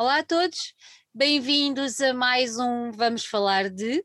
Olá 0.00 0.20
a 0.20 0.24
todos, 0.24 0.72
bem-vindos 1.14 2.00
a 2.00 2.14
mais 2.14 2.58
um 2.58 2.90
Vamos 2.90 3.26
Falar 3.26 3.68
de. 3.68 4.02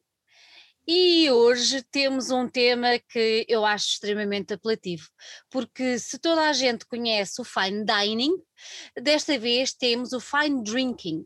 E 0.86 1.32
hoje 1.32 1.82
temos 1.84 2.32
um 2.32 2.50
tema 2.50 3.00
que 3.00 3.46
eu 3.48 3.66
acho 3.66 3.92
extremamente 3.92 4.54
apelativo, 4.54 5.08
porque 5.50 5.98
se 5.98 6.20
toda 6.20 6.50
a 6.50 6.52
gente 6.52 6.86
conhece 6.86 7.40
o 7.40 7.46
fine 7.46 7.86
dining, 7.86 8.34
Desta 9.02 9.38
vez 9.38 9.74
temos 9.74 10.14
o 10.14 10.20
fine 10.20 10.64
drinking. 10.64 11.24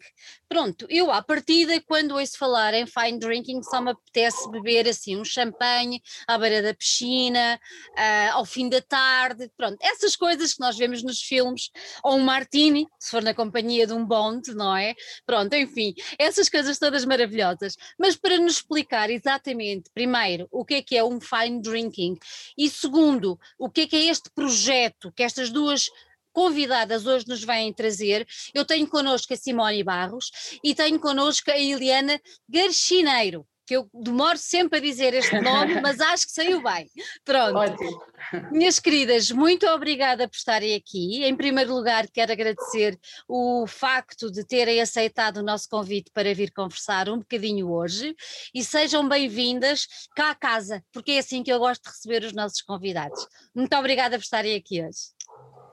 Pronto, 0.48 0.86
eu 0.90 1.12
à 1.12 1.22
partida, 1.22 1.80
quando 1.82 2.16
ouço 2.16 2.38
falar 2.38 2.74
em 2.74 2.86
fine 2.86 3.20
drinking, 3.20 3.62
só 3.64 3.80
me 3.82 3.92
apetece 3.92 4.50
beber 4.50 4.88
assim 4.88 5.16
um 5.16 5.24
champanhe 5.24 6.02
à 6.28 6.38
beira 6.38 6.62
da 6.62 6.74
piscina, 6.74 7.60
uh, 7.92 8.34
ao 8.34 8.46
fim 8.46 8.68
da 8.68 8.82
tarde, 8.82 9.50
pronto, 9.56 9.78
essas 9.82 10.16
coisas 10.16 10.54
que 10.54 10.60
nós 10.60 10.78
vemos 10.78 11.04
nos 11.04 11.22
filmes, 11.22 11.70
ou 12.04 12.16
um 12.16 12.24
martini, 12.24 12.88
se 13.00 13.12
for 13.12 13.22
na 13.22 13.34
companhia 13.34 13.86
de 13.86 13.94
um 13.94 14.06
bond, 14.06 14.54
não 14.54 14.76
é? 14.76 14.96
Pronto, 15.26 15.54
enfim, 15.56 15.94
essas 16.18 16.50
coisas 16.50 16.80
todas 16.80 17.06
maravilhosas. 17.06 17.78
Mas 17.98 18.16
para 18.16 18.38
nos 18.38 18.54
explicar 18.54 19.10
exatamente, 19.10 19.90
primeiro, 19.94 20.48
o 20.52 20.66
que 20.66 20.76
é 20.76 20.82
que 20.82 20.98
é 20.98 21.04
um 21.04 21.20
fine 21.22 21.62
drinking 21.62 22.18
e 22.58 22.70
segundo, 22.70 23.40
o 23.58 23.70
que 23.70 23.82
é 23.82 23.88
que 23.88 23.96
é 23.96 24.06
este 24.06 24.30
projeto 24.32 25.12
que 25.16 25.24
estas 25.24 25.50
duas 25.50 25.90
convidadas 26.32 27.06
hoje 27.06 27.28
nos 27.28 27.44
vêm 27.44 27.74
trazer. 27.74 28.28
Eu 28.54 28.66
tenho 28.66 28.88
connosco 28.88 29.34
a 29.34 29.38
Simone 29.38 29.84
Barros 29.84 30.32
e 30.64 30.74
tenho 30.74 31.00
connosco 31.00 31.52
a 31.52 31.58
Eliana 31.58 32.20
Garchineiro 32.48 33.46
que 33.70 33.76
eu 33.76 33.88
demoro 33.94 34.36
sempre 34.36 34.80
a 34.80 34.82
dizer 34.82 35.14
este 35.14 35.40
nome, 35.40 35.80
mas 35.80 36.00
acho 36.00 36.26
que 36.26 36.32
saiu 36.32 36.60
bem. 36.64 36.90
Pronto. 37.24 37.56
Ótimo. 37.56 38.04
Minhas 38.52 38.80
queridas, 38.80 39.30
muito 39.30 39.68
obrigada 39.68 40.28
por 40.28 40.36
estarem 40.36 40.74
aqui. 40.74 41.24
Em 41.24 41.36
primeiro 41.36 41.76
lugar, 41.76 42.08
quero 42.08 42.32
agradecer 42.32 43.00
o 43.28 43.68
facto 43.68 44.32
de 44.32 44.44
terem 44.44 44.82
aceitado 44.82 45.38
o 45.38 45.44
nosso 45.44 45.70
convite 45.70 46.10
para 46.12 46.34
vir 46.34 46.52
conversar 46.52 47.10
um 47.10 47.20
bocadinho 47.20 47.72
hoje 47.72 48.16
e 48.56 48.64
sejam 48.64 49.08
bem-vindas 49.08 49.86
cá 50.16 50.32
à 50.32 50.36
casa, 50.36 50.84
porque 50.92 51.12
é 51.12 51.20
assim 51.20 51.44
que 51.44 51.54
eu 51.54 51.60
gosto 51.60 51.84
de 51.84 51.90
receber 51.90 52.24
os 52.24 52.34
nossos 52.34 52.64
convidados. 52.64 53.28
Muito 53.54 53.76
obrigada 53.76 54.18
por 54.18 54.24
estarem 54.24 54.56
aqui 54.56 54.84
hoje. 54.84 55.19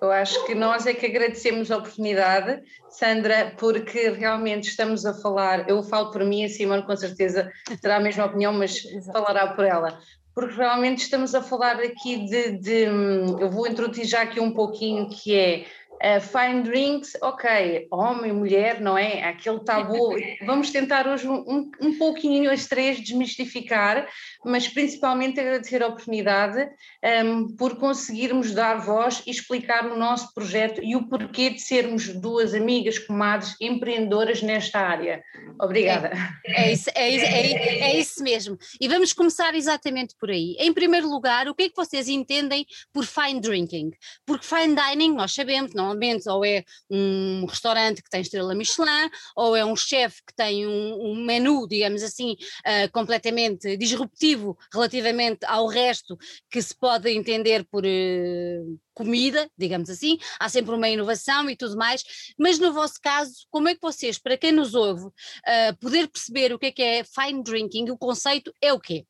Eu 0.00 0.12
acho 0.12 0.44
que 0.44 0.55
nós 0.55 0.86
é 0.86 0.92
que 0.92 1.06
agradecemos 1.06 1.70
a 1.70 1.78
oportunidade, 1.78 2.62
Sandra, 2.89 3.55
porque 3.58 4.11
realmente 4.11 4.69
estamos 4.69 5.06
a 5.06 5.14
falar, 5.14 5.69
eu 5.69 5.83
falo 5.83 6.11
por 6.11 6.22
mim, 6.25 6.44
a 6.44 6.48
Simone 6.48 6.84
com 6.84 6.97
certeza 6.97 7.50
terá 7.80 7.97
a 7.97 8.00
mesma 8.00 8.27
opinião, 8.27 8.53
mas 8.53 8.83
falará 9.12 9.55
por 9.55 9.64
ela. 9.64 9.98
Porque 10.34 10.55
realmente 10.55 10.98
estamos 10.98 11.34
a 11.34 11.42
falar 11.42 11.77
aqui 11.77 12.27
de, 12.27 12.58
de 12.58 12.83
eu 13.41 13.50
vou 13.50 13.66
introduzir 13.66 14.05
já 14.05 14.20
aqui 14.20 14.38
um 14.38 14.53
pouquinho 14.53 15.08
que 15.08 15.34
é 15.34 15.64
Uh, 15.97 16.20
fine 16.20 16.62
drinks, 16.62 17.16
ok, 17.22 17.89
homem, 17.91 18.33
mulher, 18.33 18.80
não 18.80 18.98
é? 18.98 19.25
Aquele 19.25 19.61
tabu. 19.61 20.14
Vamos 20.44 20.70
tentar 20.70 21.06
hoje 21.08 21.27
um, 21.27 21.70
um 21.80 21.98
pouquinho 21.98 22.50
as 22.50 22.66
três 22.66 23.00
desmistificar, 23.00 24.06
mas 24.44 24.69
principalmente 24.69 25.41
agradecer 25.41 25.83
a 25.83 25.88
oportunidade 25.88 26.69
um, 27.25 27.48
por 27.56 27.77
conseguirmos 27.77 28.53
dar 28.53 28.77
voz 28.77 29.22
e 29.27 29.30
explicar 29.30 29.86
o 29.86 29.97
nosso 29.97 30.33
projeto 30.34 30.83
e 30.83 30.94
o 30.94 31.08
porquê 31.08 31.50
de 31.50 31.61
sermos 31.61 32.08
duas 32.08 32.55
amigas, 32.55 32.98
comadres, 32.98 33.56
empreendedoras 33.60 34.42
nesta 34.42 34.81
área. 34.81 35.22
Obrigada. 35.60 36.10
É, 36.44 36.64
é, 36.64 36.72
isso, 36.72 36.91
é, 36.94 37.14
é, 37.14 37.81
é 37.81 37.98
isso 37.98 38.22
mesmo. 38.22 38.58
E 38.81 38.88
vamos 38.88 39.12
começar 39.12 39.55
exatamente 39.55 40.14
por 40.19 40.31
aí. 40.31 40.56
Em 40.58 40.72
primeiro 40.72 41.08
lugar, 41.08 41.48
o 41.48 41.55
que 41.55 41.64
é 41.64 41.69
que 41.69 41.77
vocês 41.77 42.08
entendem 42.08 42.66
por 42.92 43.05
fine 43.05 43.41
drinking? 43.41 43.91
Porque 44.27 44.47
fine 44.47 44.75
dining, 44.75 45.14
nós 45.14 45.33
sabemos, 45.33 45.72
não 45.75 45.85
normalmente 45.86 46.28
ou 46.28 46.44
é 46.44 46.64
um 46.90 47.46
restaurante 47.46 48.02
que 48.02 48.10
tem 48.10 48.20
estrela 48.20 48.54
Michelin, 48.54 49.10
ou 49.34 49.56
é 49.56 49.64
um 49.64 49.76
chefe 49.76 50.22
que 50.26 50.34
tem 50.34 50.66
um, 50.66 51.10
um 51.10 51.24
menu, 51.24 51.66
digamos 51.68 52.02
assim, 52.02 52.32
uh, 52.32 52.90
completamente 52.92 53.76
disruptivo 53.76 54.56
relativamente 54.72 55.44
ao 55.46 55.66
resto 55.66 56.16
que 56.50 56.60
se 56.60 56.75
pode 56.76 57.10
entender 57.10 57.64
por 57.70 57.84
uh, 57.84 58.78
comida, 58.94 59.48
digamos 59.56 59.91
assim, 59.91 60.19
há 60.41 60.48
sempre 60.48 60.75
uma 60.75 60.88
inovação 60.88 61.48
e 61.50 61.56
tudo 61.56 61.76
mais, 61.76 62.02
mas 62.38 62.58
no 62.58 62.72
vosso 62.72 63.00
caso, 63.00 63.46
como 63.50 63.69
é 63.69 63.75
que 63.75 63.80
vocês, 63.82 64.19
para 64.19 64.36
quem 64.36 64.52
nos 64.52 64.75
ouve, 64.75 65.04
uh, 65.04 65.76
poder 65.80 66.08
perceber 66.08 66.52
o 66.52 66.58
que 66.58 66.66
é 66.66 66.72
que 66.72 66.82
é 66.82 67.04
fine 67.04 67.42
drinking, 67.42 67.91
o 67.91 67.98
conceito 67.98 68.52
é 68.62 68.72
o 68.72 68.80
quê? 68.80 69.04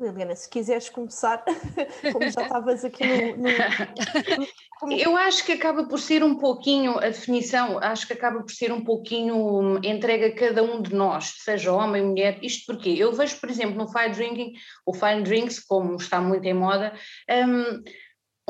Liliana, 0.00 0.36
se 0.36 0.48
quiseres 0.48 0.88
começar, 0.88 1.44
como 2.12 2.30
já 2.30 2.42
estavas 2.42 2.84
aqui 2.84 3.04
no, 3.04 3.36
no, 3.36 4.92
Eu 4.92 5.16
acho 5.16 5.44
que 5.44 5.52
acaba 5.52 5.88
por 5.88 5.98
ser 5.98 6.22
um 6.22 6.36
pouquinho, 6.36 6.98
a 6.98 7.08
definição, 7.08 7.78
acho 7.78 8.06
que 8.06 8.12
acaba 8.12 8.40
por 8.40 8.52
ser 8.52 8.72
um 8.72 8.84
pouquinho 8.84 9.80
entregue 9.84 10.26
a 10.26 10.34
cada 10.34 10.62
um 10.62 10.80
de 10.80 10.94
nós, 10.94 11.34
seja 11.38 11.72
homem, 11.72 12.04
mulher, 12.04 12.38
isto 12.42 12.66
porque 12.66 12.90
eu 12.90 13.12
vejo, 13.12 13.40
por 13.40 13.50
exemplo, 13.50 13.76
no 13.76 13.90
fine 13.90 14.10
drinking, 14.10 14.52
o 14.86 14.94
fine 14.94 15.22
drinks, 15.22 15.58
como 15.58 15.96
está 15.96 16.20
muito 16.20 16.44
em 16.44 16.54
moda, 16.54 16.94
um, 17.28 17.82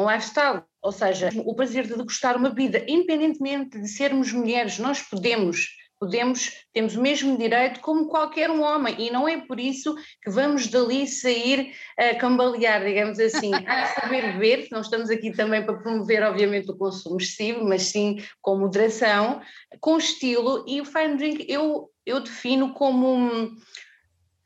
um 0.03 0.11
lifestyle, 0.11 0.63
ou 0.83 0.93
seja, 0.93 1.31
o 1.47 1.55
prazer 1.55 1.87
de 1.87 1.97
degustar 1.97 2.37
uma 2.37 2.51
bebida, 2.51 2.85
independentemente 2.87 3.81
de 3.81 3.89
sermos 3.89 4.33
mulheres, 4.33 4.79
nós 4.79 5.01
podemos 5.01 5.67
podemos, 5.99 6.51
temos 6.73 6.97
o 6.97 7.03
mesmo 7.03 7.37
direito 7.37 7.81
como 7.81 8.09
qualquer 8.09 8.51
um 8.51 8.63
homem, 8.63 8.95
e 8.99 9.11
não 9.11 9.29
é 9.29 9.39
por 9.41 9.59
isso 9.59 9.95
que 10.23 10.31
vamos 10.31 10.69
dali 10.69 11.07
sair 11.07 11.75
a 11.99 12.15
cambalear, 12.15 12.85
digamos 12.85 13.19
assim, 13.19 13.53
a 13.67 13.87
saber 13.87 14.33
beber, 14.33 14.69
não 14.71 14.81
estamos 14.81 15.11
aqui 15.11 15.33
também 15.33 15.65
para 15.65 15.79
promover, 15.79 16.23
obviamente, 16.23 16.71
o 16.71 16.77
consumo 16.77 17.21
excessivo, 17.21 17.65
mas 17.65 17.83
sim 17.83 18.23
com 18.41 18.59
moderação, 18.59 19.41
com 19.81 19.99
estilo, 19.99 20.65
e 20.69 20.81
o 20.81 20.85
fine 20.85 21.17
drink 21.17 21.47
eu, 21.49 21.91
eu 22.07 22.21
defino 22.21 22.73
como 22.73 23.15
um, 23.15 23.57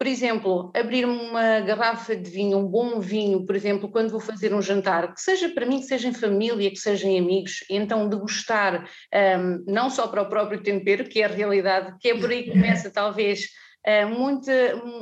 por 0.03 0.09
exemplo, 0.09 0.73
abrir 0.75 1.05
uma 1.05 1.61
garrafa 1.61 2.17
de 2.17 2.29
vinho, 2.29 2.59
um 2.59 2.67
bom 2.67 2.99
vinho, 2.99 3.47
por 3.47 3.55
exemplo, 3.55 3.89
quando 3.89 4.11
vou 4.11 4.19
fazer 4.19 4.53
um 4.53 4.61
jantar, 4.61 5.15
que 5.15 5.21
seja 5.21 5.49
para 5.49 5.65
mim, 5.65 5.79
que 5.79 5.87
seja 5.87 6.09
em 6.09 6.13
família, 6.13 6.69
que 6.73 6.77
seja 6.77 7.07
em 7.07 7.21
amigos, 7.21 7.65
e 7.71 7.77
então 7.77 8.09
degustar 8.09 8.85
um, 9.39 9.65
não 9.73 9.89
só 9.89 10.09
para 10.09 10.23
o 10.23 10.29
próprio 10.29 10.61
tempero, 10.61 11.05
que 11.05 11.23
é 11.23 11.27
a 11.27 11.29
realidade, 11.29 11.95
que 12.01 12.09
é 12.09 12.19
por 12.19 12.29
aí 12.31 12.43
que 12.43 12.51
começa 12.51 12.91
talvez 12.91 13.51
muita, 14.07 14.53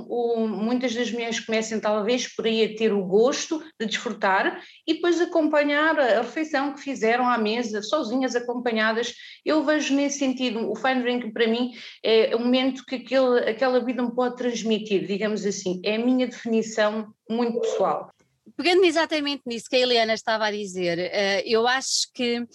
um, 0.08 0.48
muitas 0.48 0.94
das 0.94 1.10
mulheres 1.10 1.40
começam 1.40 1.78
talvez 1.78 2.34
por 2.34 2.46
aí 2.46 2.64
a 2.64 2.76
ter 2.76 2.92
o 2.92 3.04
gosto 3.04 3.62
de 3.78 3.86
desfrutar 3.86 4.62
e 4.86 4.94
depois 4.94 5.20
acompanhar 5.20 5.98
a 5.98 6.22
refeição 6.22 6.72
que 6.72 6.80
fizeram 6.80 7.28
à 7.28 7.36
mesa, 7.36 7.82
sozinhas, 7.82 8.34
acompanhadas. 8.34 9.14
Eu 9.44 9.62
vejo 9.64 9.94
nesse 9.94 10.18
sentido, 10.18 10.70
o 10.70 10.74
fine 10.74 11.02
drink 11.02 11.30
para 11.32 11.46
mim 11.46 11.72
é 12.02 12.34
o 12.34 12.38
momento 12.38 12.84
que 12.86 12.96
aquele, 12.96 13.40
aquela 13.40 13.84
vida 13.84 14.02
me 14.02 14.14
pode 14.14 14.36
transmitir, 14.36 15.06
digamos 15.06 15.44
assim, 15.44 15.80
é 15.84 15.96
a 15.96 16.04
minha 16.04 16.26
definição 16.26 17.12
muito 17.28 17.60
pessoal 17.60 18.10
pegando 18.56 18.84
exatamente 18.84 19.42
nisso 19.46 19.68
que 19.68 19.76
a 19.76 19.80
Eliana 19.80 20.14
estava 20.14 20.46
a 20.46 20.50
dizer, 20.50 20.98
uh, 20.98 21.42
eu 21.44 21.66
acho 21.66 22.12
que 22.14 22.40
uh, 22.40 22.46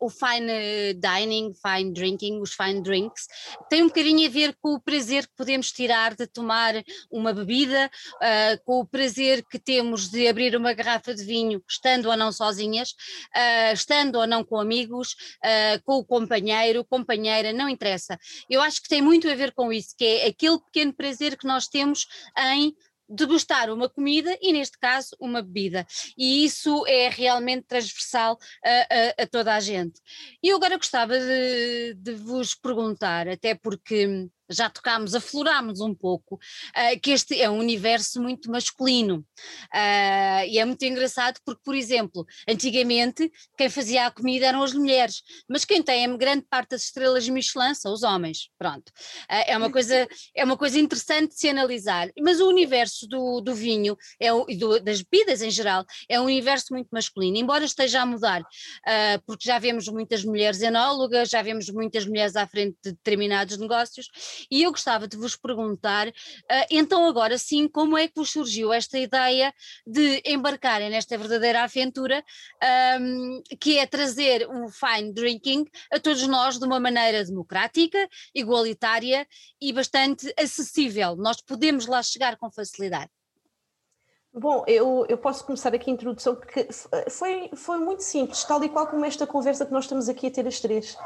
o 0.00 0.08
fine 0.08 0.94
dining, 0.94 1.52
fine 1.54 1.92
drinking, 1.92 2.40
os 2.40 2.52
fine 2.52 2.82
drinks, 2.82 3.26
tem 3.68 3.82
um 3.82 3.88
bocadinho 3.88 4.26
a 4.26 4.30
ver 4.30 4.56
com 4.60 4.74
o 4.74 4.80
prazer 4.80 5.26
que 5.26 5.34
podemos 5.36 5.72
tirar 5.72 6.14
de 6.14 6.26
tomar 6.26 6.74
uma 7.10 7.32
bebida, 7.32 7.90
uh, 8.16 8.64
com 8.64 8.80
o 8.80 8.86
prazer 8.86 9.44
que 9.44 9.58
temos 9.58 10.08
de 10.08 10.26
abrir 10.28 10.56
uma 10.56 10.72
garrafa 10.72 11.14
de 11.14 11.24
vinho, 11.24 11.62
estando 11.68 12.08
ou 12.08 12.16
não 12.16 12.32
sozinhas, 12.32 12.94
estando 13.72 14.16
ou 14.16 14.26
não 14.26 14.44
com 14.44 14.58
amigos, 14.58 15.14
com 15.84 15.94
o 15.98 16.04
companheiro, 16.04 16.84
companheira, 16.84 17.52
não 17.52 17.68
interessa. 17.68 18.18
Eu 18.48 18.60
acho 18.60 18.82
que 18.82 18.88
tem 18.88 19.02
muito 19.02 19.28
a 19.28 19.34
ver 19.34 19.52
com 19.52 19.72
isso, 19.72 19.94
que 19.96 20.04
é 20.04 20.26
aquele 20.26 20.58
pequeno 20.58 20.92
prazer 20.92 21.36
que 21.36 21.46
nós 21.46 21.66
temos 21.66 22.06
em 22.56 22.74
degustar 23.10 23.70
uma 23.70 23.88
comida 23.88 24.36
e, 24.40 24.52
neste 24.52 24.78
caso, 24.78 25.16
uma 25.20 25.42
bebida. 25.42 25.86
E 26.16 26.44
isso 26.44 26.86
é 26.86 27.08
realmente 27.08 27.66
transversal 27.66 28.38
a, 28.64 28.70
a, 28.70 29.22
a 29.22 29.26
toda 29.26 29.54
a 29.54 29.60
gente. 29.60 30.00
E 30.42 30.48
eu 30.48 30.56
agora 30.56 30.76
gostava 30.76 31.18
de, 31.18 31.94
de 31.94 32.12
vos 32.14 32.54
perguntar, 32.54 33.28
até 33.28 33.54
porque 33.54 34.28
já 34.50 34.68
tocámos, 34.68 35.14
aflorámos 35.14 35.80
um 35.80 35.94
pouco, 35.94 36.34
uh, 36.34 37.00
que 37.00 37.12
este 37.12 37.40
é 37.40 37.48
um 37.48 37.58
universo 37.58 38.20
muito 38.20 38.50
masculino. 38.50 39.24
Uh, 39.72 40.44
e 40.48 40.58
é 40.58 40.64
muito 40.64 40.82
engraçado 40.84 41.38
porque, 41.44 41.62
por 41.64 41.74
exemplo, 41.74 42.26
antigamente 42.48 43.30
quem 43.56 43.68
fazia 43.68 44.06
a 44.06 44.10
comida 44.10 44.46
eram 44.46 44.62
as 44.62 44.74
mulheres, 44.74 45.22
mas 45.48 45.64
quem 45.64 45.82
tem 45.82 46.04
a 46.04 46.16
grande 46.16 46.44
parte 46.48 46.70
das 46.70 46.84
estrelas 46.84 47.28
Michelin 47.28 47.74
são 47.74 47.92
os 47.92 48.02
homens. 48.02 48.50
Pronto. 48.58 48.88
Uh, 49.30 49.44
é, 49.46 49.56
uma 49.56 49.70
coisa, 49.70 50.08
é 50.34 50.44
uma 50.44 50.56
coisa 50.56 50.78
interessante 50.78 51.34
de 51.34 51.40
se 51.40 51.48
analisar. 51.48 52.08
Mas 52.20 52.40
o 52.40 52.48
universo 52.48 53.06
do, 53.06 53.40
do 53.40 53.54
vinho 53.54 53.96
é 54.18 54.32
o, 54.32 54.46
e 54.48 54.56
do, 54.56 54.80
das 54.80 55.02
bebidas 55.02 55.42
em 55.42 55.50
geral 55.50 55.84
é 56.08 56.20
um 56.20 56.24
universo 56.24 56.66
muito 56.70 56.88
masculino, 56.90 57.36
embora 57.36 57.64
esteja 57.64 58.02
a 58.02 58.06
mudar, 58.06 58.42
porque 59.26 59.44
já 59.44 59.58
vemos 59.58 59.88
muitas 59.88 60.24
mulheres 60.24 60.60
enólogas, 60.60 61.28
já 61.28 61.42
vemos 61.42 61.68
muitas 61.68 62.06
mulheres 62.06 62.36
à 62.36 62.46
frente 62.46 62.76
de 62.82 62.92
determinados 62.92 63.58
negócios 63.58 64.08
E 64.50 64.62
eu 64.62 64.70
gostava 64.70 65.08
de 65.08 65.16
vos 65.16 65.36
perguntar, 65.36 66.08
uh, 66.08 66.12
então 66.70 67.06
agora 67.06 67.38
sim, 67.38 67.68
como 67.68 67.96
é 67.96 68.06
que 68.06 68.14
vos 68.16 68.30
surgiu 68.30 68.72
esta 68.72 68.98
ideia 68.98 69.52
de 69.86 70.22
embarcarem 70.26 70.90
nesta 70.90 71.16
verdadeira 71.16 71.62
aventura, 71.62 72.24
um, 73.00 73.42
que 73.60 73.78
é 73.78 73.86
trazer 73.86 74.48
um 74.48 74.68
fine 74.68 75.12
drinking 75.12 75.64
a 75.92 75.98
todos 75.98 76.26
nós 76.26 76.58
de 76.58 76.64
uma 76.64 76.78
maneira 76.78 77.24
democrática, 77.24 78.08
igualitária 78.34 79.26
e 79.60 79.72
bastante 79.72 80.32
acessível. 80.38 81.16
Nós 81.16 81.40
podemos 81.40 81.86
lá 81.86 82.02
chegar 82.02 82.36
com 82.36 82.50
facilidade. 82.50 83.10
Bom, 84.32 84.62
eu, 84.68 85.04
eu 85.08 85.18
posso 85.18 85.44
começar 85.44 85.74
aqui 85.74 85.90
a 85.90 85.92
introdução 85.92 86.36
porque 86.36 86.68
foi, 87.10 87.50
foi 87.56 87.78
muito 87.78 88.04
simples, 88.04 88.44
tal 88.44 88.62
e 88.62 88.68
qual 88.68 88.86
como 88.86 89.04
esta 89.04 89.26
conversa 89.26 89.66
que 89.66 89.72
nós 89.72 89.84
estamos 89.84 90.08
aqui 90.08 90.28
a 90.28 90.30
ter 90.30 90.46
as 90.46 90.60
três. 90.60 90.96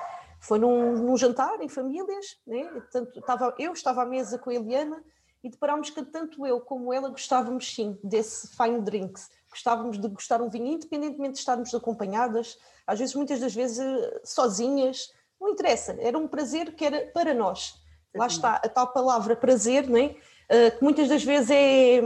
Foi 0.45 0.59
num, 0.59 0.93
num 0.93 1.17
jantar 1.17 1.61
em 1.63 1.69
famílias, 1.69 2.39
né? 2.47 2.71
tanto, 2.93 3.19
estava, 3.19 3.55
eu 3.59 3.73
estava 3.73 4.03
à 4.03 4.07
mesa 4.07 4.39
com 4.39 4.51
a 4.51 4.55
Eliana 4.55 5.03
e 5.43 5.49
deparámos 5.49 5.89
que 5.89 6.03
tanto 6.03 6.47
eu 6.47 6.61
como 6.61 6.93
ela 6.93 7.09
gostávamos 7.09 7.75
sim 7.75 7.99
desse 8.05 8.55
fine 8.55 8.81
drinks, 8.81 9.31
gostávamos 9.51 9.99
de 9.99 10.07
gostar 10.09 10.43
um 10.43 10.51
vinho, 10.51 10.67
independentemente 10.67 11.35
de 11.35 11.39
estarmos 11.39 11.75
acompanhadas, 11.75 12.59
às 12.87 12.99
vezes, 12.99 13.15
muitas 13.15 13.41
das 13.41 13.55
vezes, 13.55 13.83
sozinhas, 14.23 15.15
não 15.41 15.49
interessa, 15.49 15.97
era 15.99 16.19
um 16.19 16.29
prazer 16.29 16.75
que 16.75 16.85
era 16.85 17.07
para 17.07 17.33
nós. 17.33 17.83
Lá 18.15 18.27
está 18.27 18.57
a 18.57 18.69
tal 18.69 18.93
palavra 18.93 19.35
prazer, 19.35 19.89
não 19.89 19.97
é? 19.97 20.15
Eh, 20.49 20.71
que 20.73 20.85
muitas 20.85 21.09
das 21.09 21.25
vezes 21.25 21.51
é, 21.51 22.01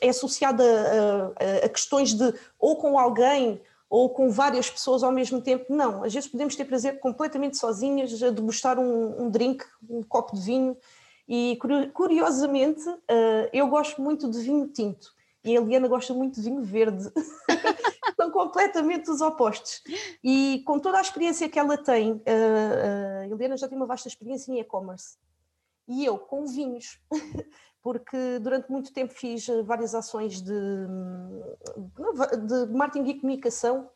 é 0.00 0.08
associada 0.08 0.64
a, 0.64 1.66
a, 1.66 1.68
questões 1.68 2.14
de 2.14 2.32
ou 2.58 2.76
com 2.76 2.98
alguém 2.98 3.60
ou 3.88 4.10
com 4.10 4.30
várias 4.30 4.70
pessoas 4.70 5.02
ao 5.02 5.12
mesmo 5.12 5.40
tempo. 5.40 5.66
Não, 5.68 6.02
às 6.02 6.12
vezes 6.12 6.28
podemos 6.28 6.56
ter 6.56 6.64
prazer 6.64 6.98
completamente 7.00 7.56
sozinhas 7.56 8.22
a 8.22 8.30
degustar 8.30 8.78
um, 8.78 9.24
um 9.24 9.30
drink, 9.30 9.64
um 9.88 10.02
copo 10.02 10.34
de 10.34 10.42
vinho. 10.42 10.76
E 11.28 11.58
curiosamente, 11.94 12.82
eh, 13.08 13.50
eu 13.52 13.66
gosto 13.68 14.02
muito 14.02 14.30
de 14.30 14.38
vinho 14.40 14.68
tinto 14.68 15.12
e 15.42 15.56
a 15.56 15.60
Eliana 15.60 15.88
gosta 15.88 16.12
muito 16.12 16.34
de 16.34 16.42
vinho 16.42 16.62
verde. 16.62 17.10
São 18.16 18.30
completamente 18.30 19.10
os 19.10 19.20
opostos. 19.20 19.82
E 20.22 20.62
com 20.66 20.78
toda 20.78 20.98
a 20.98 21.00
experiência 21.00 21.48
que 21.48 21.58
ela 21.58 21.78
tem, 21.78 22.20
eh, 22.26 23.22
a 23.22 23.26
Eliana 23.28 23.56
já 23.56 23.68
tem 23.68 23.76
uma 23.76 23.86
vasta 23.86 24.08
experiência 24.08 24.52
em 24.52 24.60
e-commerce 24.60 25.16
e 25.86 26.04
eu 26.04 26.18
com 26.18 26.46
vinhos, 26.46 26.98
porque 27.84 28.38
durante 28.40 28.72
muito 28.72 28.90
tempo 28.94 29.12
fiz 29.12 29.46
eh, 29.46 29.62
várias 29.62 29.94
ações 29.94 30.40
de, 30.40 30.54
de 32.46 32.72
marketing 32.72 33.10
e 33.10 33.20
comunicação 33.20 33.90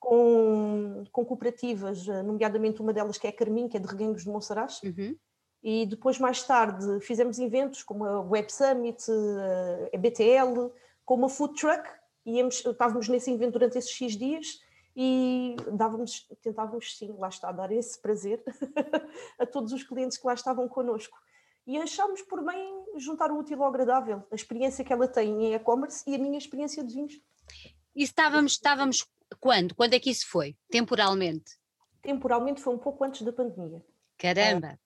com, 0.00 1.04
com 1.12 1.24
cooperativas, 1.24 2.08
eh, 2.08 2.20
nomeadamente 2.24 2.82
uma 2.82 2.92
delas 2.92 3.16
que 3.16 3.28
é 3.28 3.30
a 3.30 3.32
Carmin, 3.32 3.68
que 3.68 3.76
é 3.76 3.80
de 3.80 3.86
Reguengos 3.86 4.24
de 4.24 4.28
Monsaraz, 4.28 4.82
uhum. 4.82 5.16
e 5.62 5.86
depois 5.86 6.18
mais 6.18 6.42
tarde 6.42 6.98
fizemos 7.00 7.38
eventos 7.38 7.84
como 7.84 8.04
a 8.04 8.20
Web 8.22 8.52
Summit, 8.52 9.04
eh, 9.08 9.90
a 9.94 9.98
BTL, 9.98 10.72
como 11.04 11.26
a 11.26 11.28
Food 11.28 11.54
Truck, 11.54 11.88
e 12.26 12.38
íamos, 12.38 12.64
estávamos 12.66 13.08
nesse 13.08 13.30
evento 13.30 13.52
durante 13.52 13.78
esses 13.78 13.92
X 13.92 14.16
dias, 14.16 14.58
e 14.96 15.54
dávamos, 15.70 16.26
tentávamos 16.42 16.98
sim, 16.98 17.14
lá 17.16 17.28
está, 17.28 17.52
dar 17.52 17.70
esse 17.70 18.02
prazer 18.02 18.42
a 19.38 19.46
todos 19.46 19.72
os 19.72 19.84
clientes 19.84 20.18
que 20.18 20.26
lá 20.26 20.34
estavam 20.34 20.68
connosco 20.68 21.16
e 21.68 21.76
achámos 21.76 22.22
por 22.22 22.42
bem 22.42 22.84
juntar 22.96 23.30
o 23.30 23.38
útil 23.38 23.62
ao 23.62 23.68
agradável, 23.68 24.24
a 24.32 24.34
experiência 24.34 24.82
que 24.82 24.90
ela 24.90 25.06
tem 25.06 25.44
em 25.44 25.54
e-commerce 25.54 26.02
e 26.10 26.14
a 26.14 26.18
minha 26.18 26.38
experiência 26.38 26.82
de 26.82 26.94
vinhos. 26.94 27.20
E 27.94 28.02
estávamos, 28.02 28.52
estávamos 28.52 29.06
quando? 29.38 29.74
Quando 29.74 29.92
é 29.92 30.00
que 30.00 30.08
isso 30.08 30.26
foi, 30.30 30.56
temporalmente? 30.70 31.58
Temporalmente 32.00 32.62
foi 32.62 32.74
um 32.74 32.78
pouco 32.78 33.04
antes 33.04 33.20
da 33.20 33.34
pandemia. 33.34 33.84
Caramba! 34.16 34.68
É, 34.68 34.78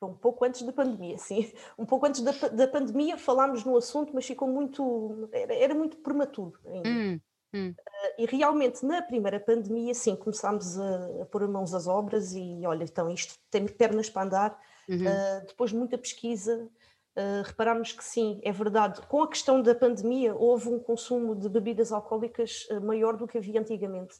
foi 0.00 0.08
um 0.08 0.14
pouco 0.14 0.44
antes 0.44 0.62
da 0.62 0.72
pandemia, 0.72 1.16
sim. 1.16 1.48
Um 1.78 1.86
pouco 1.86 2.06
antes 2.06 2.20
da, 2.20 2.32
da 2.32 2.66
pandemia 2.66 3.16
falámos 3.16 3.62
no 3.62 3.76
assunto, 3.76 4.12
mas 4.12 4.26
ficou 4.26 4.48
muito. 4.48 5.28
Era, 5.32 5.54
era 5.54 5.74
muito 5.76 5.96
prematuro 5.98 6.58
ainda. 6.66 6.88
Hum, 6.88 7.20
hum. 7.54 7.70
Uh, 7.70 8.22
e 8.22 8.26
realmente 8.26 8.84
na 8.84 9.00
primeira 9.00 9.38
pandemia, 9.38 9.94
sim, 9.94 10.16
começámos 10.16 10.76
a, 10.76 11.22
a 11.22 11.26
pôr 11.26 11.46
mãos 11.46 11.72
às 11.72 11.86
obras 11.86 12.34
e 12.34 12.66
olha, 12.66 12.82
então 12.82 13.08
isto 13.08 13.38
tem 13.48 13.64
pernas 13.64 14.10
para 14.10 14.22
andar 14.22 14.60
Uhum. 14.88 14.98
Uh, 14.98 15.46
depois 15.46 15.70
de 15.70 15.76
muita 15.76 15.98
pesquisa, 15.98 16.68
uh, 17.16 17.42
reparámos 17.44 17.92
que 17.92 18.04
sim, 18.04 18.40
é 18.42 18.52
verdade. 18.52 19.00
Com 19.02 19.22
a 19.22 19.28
questão 19.28 19.60
da 19.60 19.74
pandemia, 19.74 20.34
houve 20.34 20.68
um 20.68 20.78
consumo 20.78 21.34
de 21.34 21.48
bebidas 21.48 21.92
alcoólicas 21.92 22.66
uh, 22.70 22.80
maior 22.80 23.16
do 23.16 23.26
que 23.26 23.38
havia 23.38 23.60
antigamente. 23.60 24.16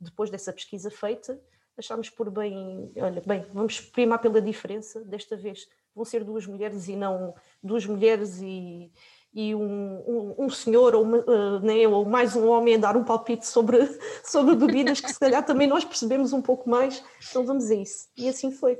depois 0.00 0.30
dessa 0.30 0.52
pesquisa 0.52 0.90
feita, 0.90 1.40
achámos 1.76 2.08
por 2.08 2.30
bem, 2.30 2.90
olha, 2.96 3.22
bem, 3.26 3.44
vamos 3.52 3.80
primar 3.80 4.20
pela 4.20 4.40
diferença, 4.40 5.04
desta 5.04 5.36
vez 5.36 5.68
vão 5.94 6.04
ser 6.04 6.24
duas 6.24 6.46
mulheres 6.46 6.88
e 6.88 6.96
não 6.96 7.34
duas 7.62 7.84
mulheres 7.84 8.40
e, 8.40 8.92
e 9.36 9.54
um, 9.54 9.60
um, 9.60 10.46
um, 10.46 10.50
senhor 10.50 10.94
ou, 10.94 11.02
uma, 11.02 11.18
uh, 11.18 11.60
né, 11.60 11.86
ou 11.86 12.06
mais 12.06 12.34
um 12.34 12.48
homem 12.48 12.76
a 12.76 12.78
dar 12.78 12.96
um 12.96 13.04
palpite 13.04 13.46
sobre, 13.46 13.76
sobre 14.24 14.56
bebidas 14.56 14.98
que 14.98 15.12
se 15.12 15.20
calhar 15.20 15.44
também 15.44 15.68
nós 15.68 15.84
percebemos 15.84 16.32
um 16.32 16.40
pouco 16.40 16.70
mais, 16.70 17.04
então 17.28 17.44
vamos 17.44 17.70
a 17.70 17.74
isso. 17.74 18.08
E 18.16 18.30
assim 18.30 18.50
foi. 18.50 18.78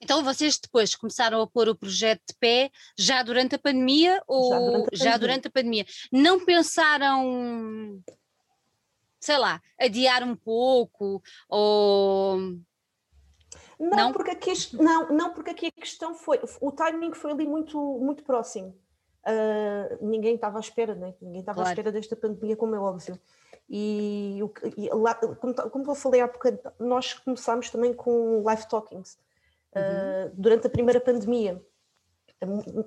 Então 0.00 0.24
vocês 0.24 0.58
depois 0.58 0.94
começaram 0.94 1.42
a 1.42 1.46
pôr 1.46 1.68
o 1.68 1.76
projeto 1.76 2.22
de 2.26 2.34
pé 2.40 2.70
já 2.96 3.22
durante 3.22 3.56
a 3.56 3.58
pandemia 3.58 4.22
ou 4.26 4.50
já 4.50 4.58
durante 4.58 4.78
a 4.78 4.80
pandemia? 4.80 5.04
Já 5.04 5.16
durante 5.18 5.48
a 5.48 5.50
pandemia. 5.50 5.86
Não 6.10 6.44
pensaram, 6.44 8.02
sei 9.20 9.36
lá, 9.36 9.60
adiar 9.78 10.22
um 10.22 10.34
pouco 10.34 11.22
ou 11.50 12.38
não, 13.78 13.96
não, 13.96 14.12
porque 14.12 14.30
aqui 14.30 14.52
não, 14.72 15.08
não 15.08 15.34
porque 15.34 15.50
aqui 15.50 15.66
a 15.66 15.72
questão 15.72 16.14
foi 16.14 16.40
o 16.62 16.72
timing 16.72 17.12
foi 17.12 17.32
ali 17.32 17.46
muito 17.46 17.78
muito 17.98 18.24
próximo. 18.24 18.74
Uh, 19.26 20.06
ninguém 20.06 20.36
estava 20.36 20.58
à 20.58 20.60
espera, 20.60 20.94
né? 20.94 21.14
ninguém 21.20 21.40
estava 21.40 21.56
claro. 21.56 21.68
à 21.68 21.72
espera 21.72 21.92
desta 21.92 22.16
pandemia, 22.16 22.56
como 22.56 22.74
é 22.74 22.78
óbvio. 22.78 23.18
E, 23.68 24.38
e 24.76 24.88
lá, 24.94 25.14
como, 25.14 25.54
como 25.54 25.90
eu 25.90 25.94
falei 25.94 26.20
há 26.22 26.28
pouco, 26.28 26.48
nós 26.78 27.14
começámos 27.14 27.68
também 27.68 27.92
com 27.92 28.42
live 28.42 28.66
talkings 28.66 29.18
uhum. 29.74 30.30
durante 30.34 30.66
a 30.66 30.70
primeira 30.70 31.00
pandemia. 31.00 31.62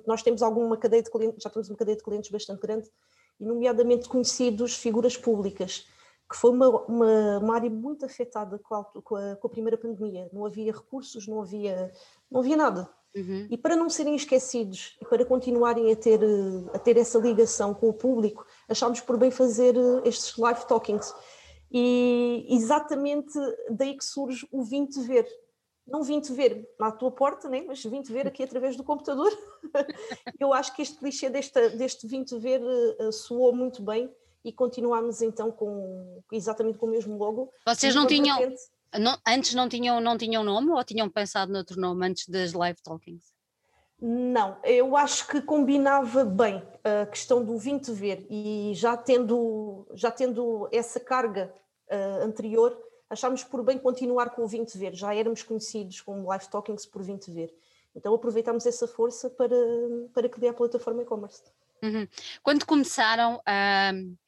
Nós 0.06 0.22
temos 0.22 0.42
alguma 0.42 0.76
cadeia 0.76 1.02
de 1.02 1.10
clientes, 1.10 1.42
já 1.42 1.50
temos 1.50 1.68
uma 1.68 1.76
cadeia 1.76 1.96
de 1.96 2.02
clientes 2.02 2.30
bastante 2.30 2.60
grande, 2.60 2.90
e 3.38 3.44
nomeadamente 3.44 4.08
conhecidos, 4.08 4.76
figuras 4.76 5.16
públicas, 5.16 5.86
que 6.32 6.38
foi 6.38 6.50
uma, 6.50 6.68
uma, 6.86 7.38
uma 7.38 7.54
área 7.54 7.68
muito 7.68 8.06
afetada 8.06 8.58
com 8.58 8.74
a, 8.74 8.84
com, 8.84 9.16
a, 9.16 9.36
com 9.36 9.46
a, 9.46 9.50
primeira 9.50 9.76
pandemia. 9.76 10.30
Não 10.32 10.46
havia 10.46 10.72
recursos, 10.72 11.28
não 11.28 11.42
havia, 11.42 11.92
não 12.30 12.40
havia 12.40 12.56
nada. 12.56 12.88
Uhum. 13.14 13.46
E 13.50 13.58
para 13.58 13.76
não 13.76 13.90
serem 13.90 14.16
esquecidos 14.16 14.96
e 14.98 15.04
para 15.04 15.26
continuarem 15.26 15.92
a 15.92 15.96
ter, 15.96 16.20
a 16.72 16.78
ter 16.78 16.96
essa 16.96 17.18
ligação 17.18 17.74
com 17.74 17.90
o 17.90 17.92
público, 17.92 18.46
achámos 18.66 19.02
por 19.02 19.18
bem 19.18 19.30
fazer 19.30 19.76
eh, 19.76 20.08
estes 20.08 20.38
live 20.38 20.66
talkings. 20.66 21.14
E 21.70 22.46
exatamente 22.48 23.38
daí 23.70 23.94
que 23.94 24.04
surge 24.04 24.48
o 24.50 24.62
Vim-te 24.62 25.00
Ver, 25.00 25.26
não 25.86 26.02
vim-te 26.02 26.32
ver 26.32 26.66
na 26.78 26.92
tua 26.92 27.10
porta, 27.10 27.48
né? 27.48 27.62
mas 27.66 27.84
vim-te 27.84 28.10
ver 28.10 28.26
aqui 28.26 28.42
através 28.42 28.76
do 28.76 28.84
computador. 28.84 29.30
Eu 30.40 30.54
acho 30.54 30.74
que 30.74 30.80
este 30.80 30.96
clichê 30.96 31.28
deste, 31.28 31.70
deste 31.70 32.06
vim-te 32.06 32.38
ver 32.38 32.62
uh, 32.62 33.12
soou 33.12 33.54
muito 33.54 33.82
bem 33.82 34.10
e 34.44 34.52
continuámos 34.52 35.22
então 35.22 35.50
com 35.50 36.22
exatamente 36.32 36.78
com 36.78 36.86
o 36.86 36.90
mesmo 36.90 37.16
logo. 37.16 37.52
Vocês 37.66 37.94
não 37.94 38.06
tinham, 38.06 38.36
não, 38.98 39.16
antes 39.26 39.54
não 39.54 39.68
tinham, 39.68 40.00
não 40.00 40.18
tinham 40.18 40.42
nome 40.42 40.70
ou 40.70 40.84
tinham 40.84 41.08
pensado 41.08 41.52
noutro 41.52 41.80
nome 41.80 42.06
antes 42.06 42.28
das 42.28 42.52
live 42.52 42.80
talkings? 42.82 43.32
Não, 44.00 44.56
eu 44.64 44.96
acho 44.96 45.28
que 45.28 45.40
combinava 45.40 46.24
bem 46.24 46.60
a 46.82 47.06
questão 47.06 47.44
do 47.44 47.56
vim-te 47.56 47.92
ver 47.92 48.26
e 48.28 48.72
já 48.74 48.96
tendo, 48.96 49.86
já 49.94 50.10
tendo 50.10 50.68
essa 50.72 50.98
carga 50.98 51.54
uh, 51.88 52.24
anterior, 52.24 52.76
achámos 53.08 53.44
por 53.44 53.62
bem 53.62 53.78
continuar 53.78 54.30
com 54.30 54.42
o 54.42 54.48
Vinte 54.48 54.76
Ver, 54.76 54.92
já 54.94 55.14
éramos 55.14 55.44
conhecidos 55.44 56.00
como 56.00 56.26
Live 56.26 56.48
Talkings 56.48 56.84
por 56.84 57.02
Vinte 57.02 57.30
Ver. 57.30 57.54
Então 57.94 58.12
aproveitámos 58.12 58.66
essa 58.66 58.88
força 58.88 59.30
para, 59.30 59.54
para 60.12 60.28
criar 60.28 60.50
a 60.50 60.54
plataforma 60.54 61.02
e-commerce. 61.02 61.42
Uhum. 61.82 62.08
Quando 62.42 62.66
começaram 62.66 63.40
a. 63.46 63.92
Uh 63.94 64.21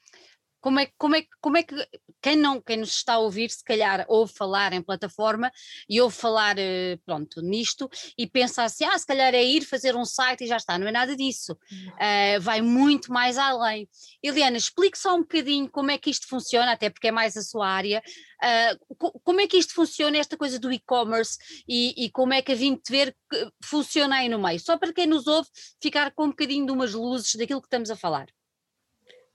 como 0.65 0.81
é, 0.81 0.89
como, 0.97 1.15
é, 1.15 1.27
como 1.43 1.57
é 1.59 1.63
que 1.63 1.77
quem 2.23 2.37
não 2.37 2.59
quem 2.59 2.79
nos 2.79 2.89
está 2.89 3.15
a 3.15 3.19
ouvir, 3.19 3.51
se 3.51 3.63
calhar 3.63 4.07
ouve 4.09 4.33
falar 4.33 4.73
em 4.73 4.81
plataforma 4.81 5.53
e 5.87 6.01
ouve 6.01 6.17
falar 6.17 6.57
eh, 6.59 6.99
pronto, 7.05 7.43
nisto 7.43 7.87
e 8.17 8.27
pensa 8.27 8.63
assim, 8.63 8.87
ah, 8.87 8.99
se 8.99 9.05
calhar 9.05 9.35
é 9.35 9.45
ir 9.45 9.63
fazer 9.67 9.95
um 9.95 10.07
site 10.07 10.45
e 10.45 10.47
já 10.47 10.57
está, 10.57 10.79
não 10.79 10.89
é 10.89 10.91
nada 10.91 11.15
disso, 11.15 11.53
uh, 11.53 12.41
vai 12.41 12.63
muito 12.63 13.13
mais 13.13 13.37
além. 13.37 13.87
Eliana, 14.23 14.57
explique 14.57 14.97
só 14.97 15.15
um 15.15 15.21
bocadinho 15.21 15.71
como 15.71 15.91
é 15.91 15.99
que 15.99 16.09
isto 16.09 16.27
funciona, 16.27 16.73
até 16.73 16.89
porque 16.89 17.09
é 17.09 17.13
mais 17.13 17.37
a 17.37 17.43
sua 17.43 17.69
área, 17.69 18.03
uh, 18.43 19.21
como 19.23 19.43
é 19.43 19.47
que 19.47 19.59
isto 19.59 19.75
funciona, 19.75 20.17
esta 20.17 20.35
coisa 20.35 20.59
do 20.59 20.73
e-commerce 20.73 21.37
e, 21.69 22.07
e, 22.07 22.11
como 22.11 22.33
é 22.33 22.41
que 22.41 22.53
a 22.53 22.55
Vinte 22.55 22.91
Ver 22.91 23.15
funciona 23.63 24.17
aí 24.17 24.31
no 24.31 24.39
meio, 24.39 24.59
só 24.59 24.79
para 24.79 24.95
quem 24.95 25.07
nos 25.07 25.27
ouve 25.27 25.47
ficar 25.79 26.11
com 26.13 26.25
um 26.25 26.31
bocadinho 26.31 26.65
de 26.65 26.73
umas 26.73 26.95
luzes 26.95 27.35
daquilo 27.35 27.61
que 27.61 27.67
estamos 27.67 27.91
a 27.91 27.97
falar. 27.97 28.29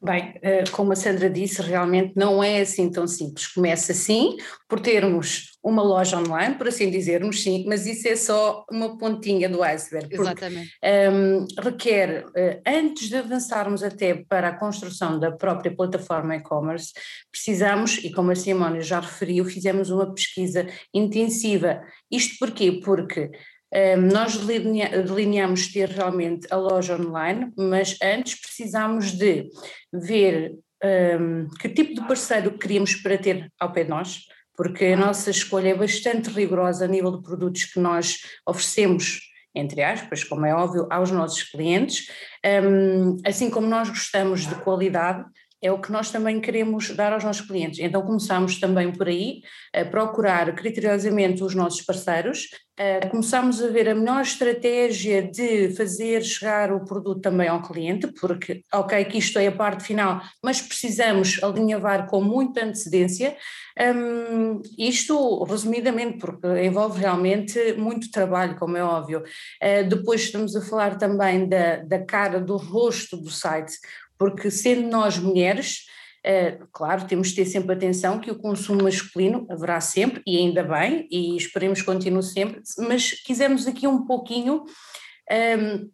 Bem, 0.01 0.39
eh, 0.41 0.63
como 0.71 0.93
a 0.93 0.95
Sandra 0.95 1.29
disse, 1.29 1.61
realmente 1.61 2.13
não 2.15 2.41
é 2.41 2.61
assim 2.61 2.89
tão 2.89 3.05
simples. 3.05 3.47
Começa 3.47 3.91
assim, 3.91 4.37
por 4.65 4.79
termos 4.79 5.57
uma 5.61 5.83
loja 5.83 6.17
online, 6.17 6.55
por 6.55 6.69
assim 6.69 6.89
dizermos, 6.89 7.43
sim, 7.43 7.65
mas 7.67 7.85
isso 7.85 8.07
é 8.07 8.15
só 8.15 8.63
uma 8.71 8.97
pontinha 8.97 9.49
do 9.49 9.61
iceberg. 9.61 10.15
Exatamente. 10.15 10.71
Um, 10.81 10.87
ehm, 10.87 11.45
requer, 11.59 12.25
uh, 12.27 12.61
antes 12.65 13.09
de 13.09 13.17
avançarmos 13.17 13.83
até 13.83 14.13
para 14.13 14.47
a 14.47 14.57
construção 14.57 15.19
da 15.19 15.33
própria 15.33 15.75
plataforma 15.75 16.37
e-commerce, 16.37 16.93
precisamos, 17.29 17.97
e 17.97 18.09
como 18.09 18.31
a 18.31 18.35
Simone 18.35 18.81
já 18.81 19.01
referiu, 19.01 19.43
fizemos 19.43 19.89
uma 19.89 20.13
pesquisa 20.13 20.65
intensiva. 20.93 21.81
Isto 22.09 22.37
porquê? 22.39 22.79
Porque 22.81 23.23
um, 23.25 23.58
nós 24.11 24.37
delineamos 24.37 25.67
ter 25.71 25.89
realmente 25.89 26.47
a 26.51 26.55
loja 26.55 26.95
online, 26.95 27.51
mas 27.57 27.97
antes 28.01 28.39
precisamos 28.39 29.11
de 29.11 29.49
ver 29.93 30.55
um, 31.19 31.47
que 31.59 31.69
tipo 31.69 31.93
de 31.93 32.07
parceiro 32.07 32.57
queríamos 32.57 32.95
para 32.95 33.17
ter 33.17 33.51
ao 33.59 33.71
pé 33.71 33.83
de 33.83 33.89
nós, 33.89 34.21
porque 34.55 34.85
a 34.87 34.97
nossa 34.97 35.29
escolha 35.29 35.69
é 35.69 35.75
bastante 35.75 36.29
rigorosa 36.29 36.85
a 36.85 36.87
nível 36.87 37.17
de 37.17 37.23
produtos 37.23 37.65
que 37.65 37.79
nós 37.79 38.17
oferecemos 38.45 39.19
entre 39.53 39.81
aspas, 39.81 40.23
como 40.23 40.45
é 40.45 40.53
óbvio, 40.53 40.87
aos 40.89 41.11
nossos 41.11 41.43
clientes, 41.43 42.07
um, 42.63 43.17
assim 43.25 43.49
como 43.49 43.67
nós 43.67 43.89
gostamos 43.89 44.45
de 44.45 44.55
qualidade, 44.55 45.25
é 45.61 45.71
o 45.71 45.79
que 45.79 45.91
nós 45.91 46.11
também 46.11 46.39
queremos 46.39 46.89
dar 46.95 47.13
aos 47.13 47.23
nossos 47.23 47.45
clientes. 47.45 47.79
Então 47.79 48.01
começamos 48.01 48.59
também 48.59 48.91
por 48.91 49.07
aí, 49.07 49.41
a 49.73 49.83
procurar 49.85 50.53
criteriosamente 50.55 51.43
os 51.43 51.53
nossos 51.53 51.81
parceiros, 51.81 52.47
começamos 53.11 53.61
a 53.61 53.67
ver 53.67 53.89
a 53.89 53.95
melhor 53.95 54.21
estratégia 54.21 55.21
de 55.21 55.75
fazer 55.75 56.23
chegar 56.23 56.71
o 56.71 56.85
produto 56.85 57.19
também 57.19 57.47
ao 57.49 57.61
cliente, 57.61 58.07
porque, 58.07 58.61
ok, 58.73 59.03
que 59.05 59.17
isto 59.17 59.37
é 59.37 59.47
a 59.47 59.51
parte 59.51 59.83
final, 59.83 60.21
mas 60.41 60.61
precisamos 60.61 61.43
alinhavar 61.43 62.07
com 62.07 62.21
muita 62.21 62.63
antecedência. 62.63 63.35
Um, 63.77 64.61
isto, 64.77 65.43
resumidamente, 65.43 66.19
porque 66.19 66.47
envolve 66.63 66.99
realmente 66.99 67.73
muito 67.73 68.11
trabalho, 68.11 68.57
como 68.57 68.77
é 68.77 68.83
óbvio. 68.83 69.23
Uh, 69.61 69.87
depois 69.89 70.21
estamos 70.21 70.55
a 70.55 70.61
falar 70.61 70.97
também 70.97 71.49
da, 71.49 71.77
da 71.77 71.99
cara, 71.99 72.39
do 72.39 72.55
rosto 72.55 73.17
do 73.17 73.29
site, 73.29 73.73
porque 74.19 74.51
sendo 74.51 74.87
nós 74.87 75.17
mulheres, 75.17 75.87
Uh, 76.19 76.67
claro, 76.73 77.07
temos 77.07 77.29
de 77.29 77.35
ter 77.35 77.45
sempre 77.45 77.73
atenção 77.73 78.19
que 78.19 78.29
o 78.29 78.37
consumo 78.37 78.83
masculino 78.83 79.47
haverá 79.49 79.79
sempre, 79.79 80.21
e 80.27 80.37
ainda 80.37 80.61
bem, 80.63 81.07
e 81.09 81.37
esperemos 81.37 81.79
que 81.79 81.85
continue 81.85 82.21
sempre, 82.21 82.61
mas 82.79 83.11
quisemos 83.23 83.65
aqui 83.65 83.87
um 83.87 84.05
pouquinho 84.05 84.65
ehm, 85.31 85.89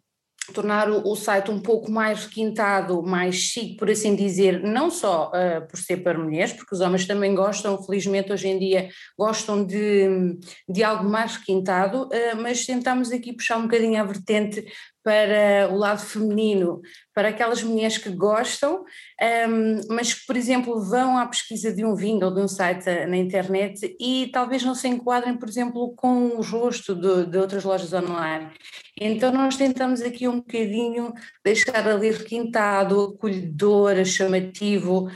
tornar 0.53 0.89
o, 0.89 1.07
o, 1.07 1.15
site 1.15 1.49
um 1.49 1.59
pouco 1.59 1.91
mais 1.91 2.25
requintado, 2.25 3.01
mais 3.01 3.35
chique, 3.35 3.77
por 3.77 3.89
assim 3.89 4.15
dizer, 4.15 4.61
não 4.61 4.91
só 4.91 5.31
uh, 5.31 5.67
por 5.67 5.77
ser 5.77 5.97
para 5.97 6.17
mulheres, 6.17 6.53
porque 6.53 6.73
os 6.73 6.81
homens 6.81 7.07
também 7.07 7.33
gostam, 7.33 7.81
felizmente 7.83 8.31
hoje 8.31 8.47
em 8.47 8.59
dia, 8.59 8.89
gostam 9.17 9.65
de, 9.65 10.37
de 10.67 10.83
algo 10.83 11.07
mais 11.09 11.37
requintado, 11.37 12.03
uh, 12.05 12.41
mas 12.41 12.65
tentamos 12.65 13.11
aqui 13.11 13.33
puxar 13.33 13.57
um 13.57 13.63
bocadinho 13.63 13.99
a 13.99 14.03
vertente 14.03 14.65
para 15.05 15.71
o 15.71 15.77
lado 15.77 16.01
feminino, 16.01 16.81
para 17.13 17.29
aquelas 17.29 17.61
mulheres 17.61 17.99
que 17.99 18.09
gostam, 18.09 18.83
um, 19.47 19.81
mas 19.87 20.15
que, 20.15 20.25
por 20.25 20.35
exemplo, 20.35 20.81
vão 20.81 21.15
à 21.15 21.27
pesquisa 21.27 21.71
de 21.71 21.85
um 21.85 21.95
vinho 21.95 22.25
ou 22.25 22.33
de 22.33 22.41
um 22.41 22.47
site 22.47 22.89
na 23.05 23.15
internet 23.15 23.95
e 23.99 24.31
talvez 24.33 24.63
não 24.63 24.73
se 24.73 24.87
enquadrem, 24.87 25.37
por 25.37 25.47
exemplo, 25.47 25.93
com 25.95 26.29
o 26.29 26.41
rosto 26.41 26.95
de, 26.95 27.27
de 27.27 27.37
outras 27.37 27.63
lojas 27.63 27.93
online. 27.93 28.49
Então 28.99 29.31
nós 29.31 29.57
tentamos 29.57 30.01
aqui 30.01 30.25
um 30.25 30.37
bocadinho 30.37 31.13
deixar 31.43 31.85
ali 31.87 32.11
requintado, 32.11 33.13
acolhedor, 33.15 34.03
chamativo, 34.05 35.09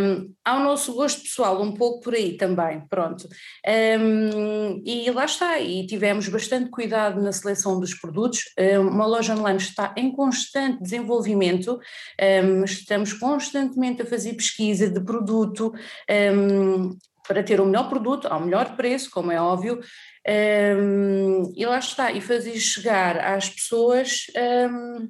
um, 0.00 0.32
ao 0.42 0.60
nosso 0.60 0.94
gosto 0.94 1.22
pessoal, 1.22 1.62
um 1.62 1.74
pouco 1.74 2.00
por 2.00 2.14
aí 2.14 2.38
também, 2.38 2.80
pronto. 2.88 3.28
Um, 4.00 4.82
e 4.84 5.10
lá 5.10 5.26
está, 5.26 5.60
e 5.60 5.86
tivemos 5.86 6.26
bastante 6.28 6.70
cuidado 6.70 7.20
na 7.20 7.30
seleção 7.30 7.78
dos 7.78 7.94
produtos, 7.94 8.44
uma 8.80 9.06
loja 9.06 9.27
online 9.28 9.58
está 9.58 9.94
em 9.96 10.10
constante 10.10 10.82
desenvolvimento, 10.82 11.78
um, 12.44 12.64
estamos 12.64 13.12
constantemente 13.12 14.02
a 14.02 14.06
fazer 14.06 14.34
pesquisa 14.34 14.88
de 14.88 15.00
produto, 15.00 15.72
para 17.26 17.42
ter 17.42 17.60
o 17.60 17.66
melhor 17.66 17.90
produto 17.90 18.26
ao 18.26 18.40
melhor 18.40 18.74
preço, 18.74 19.10
como 19.10 19.30
é 19.30 19.40
óbvio, 19.40 19.80
um, 20.26 21.52
e 21.54 21.66
lá 21.66 21.78
está, 21.78 22.10
e 22.10 22.20
fazer 22.20 22.58
chegar 22.58 23.18
às 23.18 23.50
pessoas 23.50 24.26
um, 24.70 25.08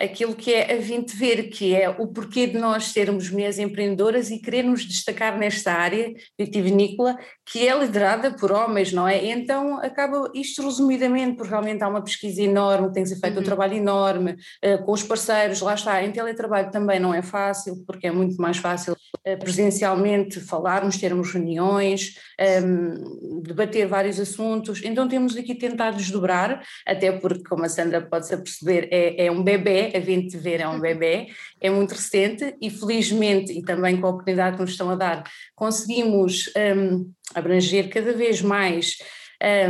aquilo 0.00 0.34
que 0.34 0.52
é 0.52 0.74
a 0.74 0.80
Vinte 0.80 1.16
Ver, 1.16 1.50
que 1.50 1.74
é 1.74 1.88
o 1.88 2.06
porquê 2.08 2.46
de 2.46 2.58
nós 2.58 2.86
sermos 2.86 3.30
mulheres 3.30 3.58
empreendedoras 3.58 4.30
e 4.30 4.38
queremos 4.38 4.84
destacar 4.84 5.38
nesta 5.38 5.72
área 5.72 6.12
vitivinícola, 6.38 7.16
que 7.46 7.66
é 7.66 7.78
liderada 7.78 8.32
por 8.32 8.50
homens, 8.50 8.92
não 8.92 9.06
é? 9.06 9.24
Então 9.26 9.78
acaba 9.78 10.30
isto 10.34 10.62
resumidamente, 10.62 11.36
porque 11.36 11.50
realmente 11.50 11.82
há 11.82 11.88
uma 11.88 12.02
pesquisa 12.02 12.42
enorme, 12.42 12.92
tem 12.92 13.02
que 13.02 13.08
ser 13.10 13.20
feito 13.20 13.34
uhum. 13.34 13.42
um 13.42 13.44
trabalho 13.44 13.74
enorme 13.74 14.32
uh, 14.32 14.84
com 14.84 14.92
os 14.92 15.02
parceiros, 15.02 15.60
lá 15.60 15.74
está, 15.74 16.02
em 16.02 16.10
teletrabalho 16.10 16.70
também 16.70 16.98
não 16.98 17.14
é 17.14 17.22
fácil, 17.22 17.84
porque 17.86 18.06
é 18.06 18.10
muito 18.10 18.36
mais 18.36 18.56
fácil 18.56 18.93
presencialmente 19.40 20.40
falarmos, 20.40 20.98
termos 20.98 21.32
reuniões, 21.32 22.18
um, 22.38 22.44
ehm, 22.44 23.42
debater 23.42 23.86
vários 23.86 24.18
assuntos, 24.20 24.82
então 24.84 25.08
temos 25.08 25.36
aqui 25.36 25.54
tentado 25.54 25.96
desdobrar, 25.96 26.62
até 26.86 27.12
porque, 27.12 27.44
como 27.44 27.64
a 27.64 27.68
Sandra 27.68 28.02
pode-se 28.02 28.36
perceber, 28.36 28.88
é, 28.90 29.26
é 29.26 29.30
um 29.30 29.42
bebê, 29.42 29.92
a 29.94 30.00
Vinte 30.00 30.36
Ver 30.36 30.60
é 30.60 30.68
um 30.68 30.80
bebê, 30.80 31.28
é 31.60 31.70
muito 31.70 31.92
recente 31.92 32.54
e 32.60 32.70
felizmente, 32.70 33.52
e 33.52 33.62
também 33.62 34.00
com 34.00 34.06
a 34.06 34.10
oportunidade 34.10 34.56
que 34.56 34.62
nos 34.62 34.72
estão 34.72 34.90
a 34.90 34.94
dar, 34.94 35.24
conseguimos 35.54 36.50
um, 36.76 37.10
abranger 37.34 37.88
cada 37.88 38.12
vez 38.12 38.42
mais 38.42 38.96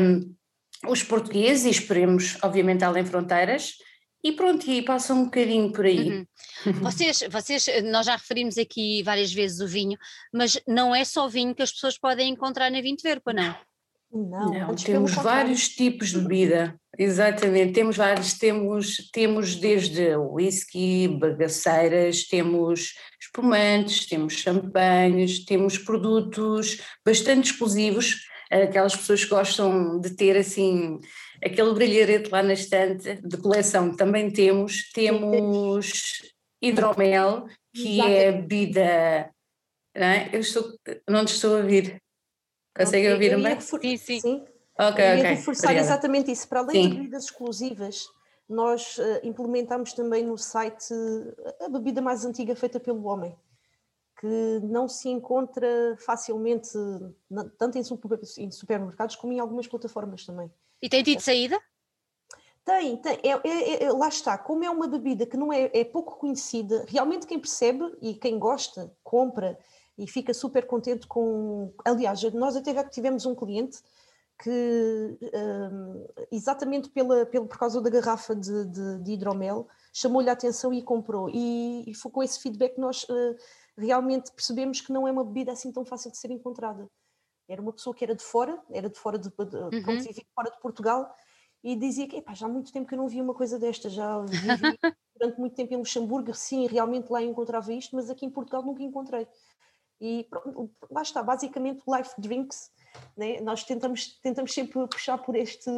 um, 0.00 0.34
os 0.88 1.02
portugueses 1.02 1.64
e 1.64 1.70
esperemos, 1.70 2.36
obviamente, 2.42 2.84
além 2.84 3.04
fronteiras. 3.04 3.72
E 4.24 4.32
pronto, 4.32 4.68
e 4.70 4.80
passa 4.80 5.12
um 5.12 5.24
bocadinho 5.24 5.70
por 5.70 5.84
aí. 5.84 6.26
Uhum. 6.64 6.72
Vocês, 6.80 7.22
vocês, 7.30 7.66
nós 7.84 8.06
já 8.06 8.16
referimos 8.16 8.56
aqui 8.56 9.02
várias 9.02 9.30
vezes 9.30 9.60
o 9.60 9.68
vinho, 9.68 9.98
mas 10.32 10.58
não 10.66 10.94
é 10.94 11.04
só 11.04 11.28
vinho 11.28 11.54
que 11.54 11.62
as 11.62 11.70
pessoas 11.70 11.98
podem 11.98 12.30
encontrar 12.30 12.70
na 12.70 12.80
Vinho 12.80 12.96
Verpa, 13.02 13.34
não? 13.34 13.54
Não, 14.10 14.54
não 14.54 14.74
temos 14.76 15.12
vários 15.12 15.68
tipos 15.68 16.10
de 16.10 16.20
bebida, 16.20 16.80
exatamente, 16.96 17.72
temos 17.72 17.96
vários, 17.96 18.34
temos, 18.34 19.10
temos 19.12 19.56
desde 19.56 20.14
whisky, 20.16 21.08
bagaceiras, 21.08 22.22
temos 22.22 22.94
espumantes, 23.20 24.06
temos 24.06 24.34
champanhes, 24.34 25.44
temos 25.44 25.78
produtos 25.78 26.80
bastante 27.04 27.50
exclusivos, 27.50 28.20
aquelas 28.48 28.94
pessoas 28.94 29.24
que 29.24 29.30
gostam 29.30 30.00
de 30.00 30.10
ter 30.10 30.36
assim 30.36 31.00
aquele 31.44 31.74
brilharete 31.74 32.30
lá 32.30 32.42
na 32.42 32.54
estante 32.54 33.14
de 33.16 33.36
coleção 33.36 33.94
também 33.94 34.30
temos, 34.30 34.90
temos 34.92 36.22
hidromel, 36.60 37.46
que 37.72 38.00
é 38.00 38.32
bebida, 38.32 39.30
não 39.94 40.06
é? 40.06 40.30
Eu 40.32 40.40
estou, 40.40 40.64
não 41.08 41.24
te 41.24 41.34
estou 41.34 41.56
a 41.56 41.60
ouvir. 41.60 42.02
Conseguem 42.74 43.12
ouvir 43.12 43.40
bem? 43.40 43.60
Sim, 43.60 43.96
sim. 43.96 44.20
sim. 44.20 44.44
Ok, 44.76 45.04
eu 45.04 45.18
ok. 45.18 45.22
reforçar 45.22 45.66
Obrigada. 45.66 45.86
exatamente 45.86 46.32
isso. 46.32 46.48
Para 46.48 46.60
além 46.60 46.82
sim. 46.82 46.88
de 46.88 46.96
bebidas 46.96 47.24
exclusivas, 47.24 48.06
nós 48.48 48.98
uh, 48.98 49.20
implementamos 49.22 49.92
também 49.92 50.24
no 50.24 50.36
site 50.36 50.92
a 51.60 51.68
bebida 51.68 52.02
mais 52.02 52.24
antiga 52.24 52.56
feita 52.56 52.80
pelo 52.80 53.04
homem, 53.04 53.36
que 54.18 54.60
não 54.62 54.88
se 54.88 55.08
encontra 55.08 55.96
facilmente 56.04 56.70
tanto 57.58 57.78
em 57.78 58.50
supermercados 58.50 59.14
como 59.14 59.32
em 59.32 59.38
algumas 59.38 59.68
plataformas 59.68 60.24
também. 60.24 60.50
E 60.82 60.88
tem 60.88 61.02
tido 61.02 61.20
saída? 61.20 61.60
Tem, 62.64 62.96
tem. 62.96 63.18
É, 63.22 63.48
é, 63.48 63.84
é, 63.84 63.92
lá 63.92 64.08
está. 64.08 64.38
Como 64.38 64.64
é 64.64 64.70
uma 64.70 64.88
bebida 64.88 65.26
que 65.26 65.36
não 65.36 65.52
é, 65.52 65.70
é 65.72 65.84
pouco 65.84 66.18
conhecida, 66.18 66.84
realmente 66.88 67.26
quem 67.26 67.38
percebe 67.38 67.84
e 68.00 68.14
quem 68.14 68.38
gosta, 68.38 68.90
compra 69.02 69.58
e 69.98 70.06
fica 70.06 70.32
super 70.32 70.66
contente 70.66 71.06
com. 71.06 71.72
Aliás, 71.84 72.22
nós 72.32 72.56
até 72.56 72.82
tivemos 72.84 73.26
um 73.26 73.34
cliente 73.34 73.78
que, 74.42 75.18
um, 75.32 76.06
exatamente 76.32 76.88
pela, 76.88 77.24
pela, 77.26 77.46
por 77.46 77.58
causa 77.58 77.80
da 77.80 77.90
garrafa 77.90 78.34
de, 78.34 78.64
de, 78.66 78.98
de 79.02 79.12
hidromel, 79.12 79.68
chamou-lhe 79.92 80.28
a 80.28 80.32
atenção 80.32 80.72
e 80.72 80.82
comprou. 80.82 81.30
E, 81.30 81.88
e, 81.88 81.94
foi 81.94 82.10
com 82.10 82.22
esse 82.22 82.40
feedback 82.40 82.74
que 82.74 82.80
nós 82.80 83.04
uh, 83.04 83.36
realmente 83.78 84.32
percebemos 84.32 84.80
que 84.80 84.92
não 84.92 85.06
é 85.06 85.12
uma 85.12 85.24
bebida 85.24 85.52
assim 85.52 85.70
tão 85.70 85.84
fácil 85.84 86.10
de 86.10 86.18
ser 86.18 86.30
encontrada. 86.30 86.88
Era 87.48 87.60
uma 87.60 87.72
pessoa 87.72 87.94
que 87.94 88.04
era 88.04 88.14
de 88.14 88.22
fora, 88.22 88.60
era 88.70 88.88
de 88.88 88.98
fora 88.98 89.18
de, 89.18 89.28
de, 89.28 89.36
uhum. 89.36 89.82
pronto, 89.82 90.04
fora 90.34 90.50
de 90.50 90.60
Portugal, 90.60 91.14
e 91.62 91.76
dizia 91.76 92.06
que 92.06 92.22
já 92.34 92.46
há 92.46 92.48
muito 92.48 92.72
tempo 92.72 92.86
que 92.86 92.94
eu 92.94 92.98
não 92.98 93.08
via 93.08 93.22
uma 93.22 93.34
coisa 93.34 93.58
desta, 93.58 93.88
já 93.88 94.20
vivi 94.20 94.38
durante 95.16 95.38
muito 95.38 95.54
tempo 95.54 95.72
em 95.72 95.76
Luxemburgo, 95.78 96.34
sim, 96.34 96.66
realmente 96.66 97.10
lá 97.10 97.22
encontrava 97.22 97.72
isto, 97.72 97.96
mas 97.96 98.10
aqui 98.10 98.26
em 98.26 98.30
Portugal 98.30 98.62
nunca 98.62 98.82
encontrei. 98.82 99.26
E 100.00 100.26
pronto, 100.28 100.70
lá 100.90 101.02
está, 101.02 101.22
basicamente 101.22 101.82
Life 101.86 102.14
Drinks 102.18 102.70
né? 103.16 103.40
nós 103.40 103.64
tentamos, 103.64 104.18
tentamos 104.20 104.52
sempre 104.52 104.86
puxar 104.88 105.18
por 105.18 105.36
este. 105.36 105.70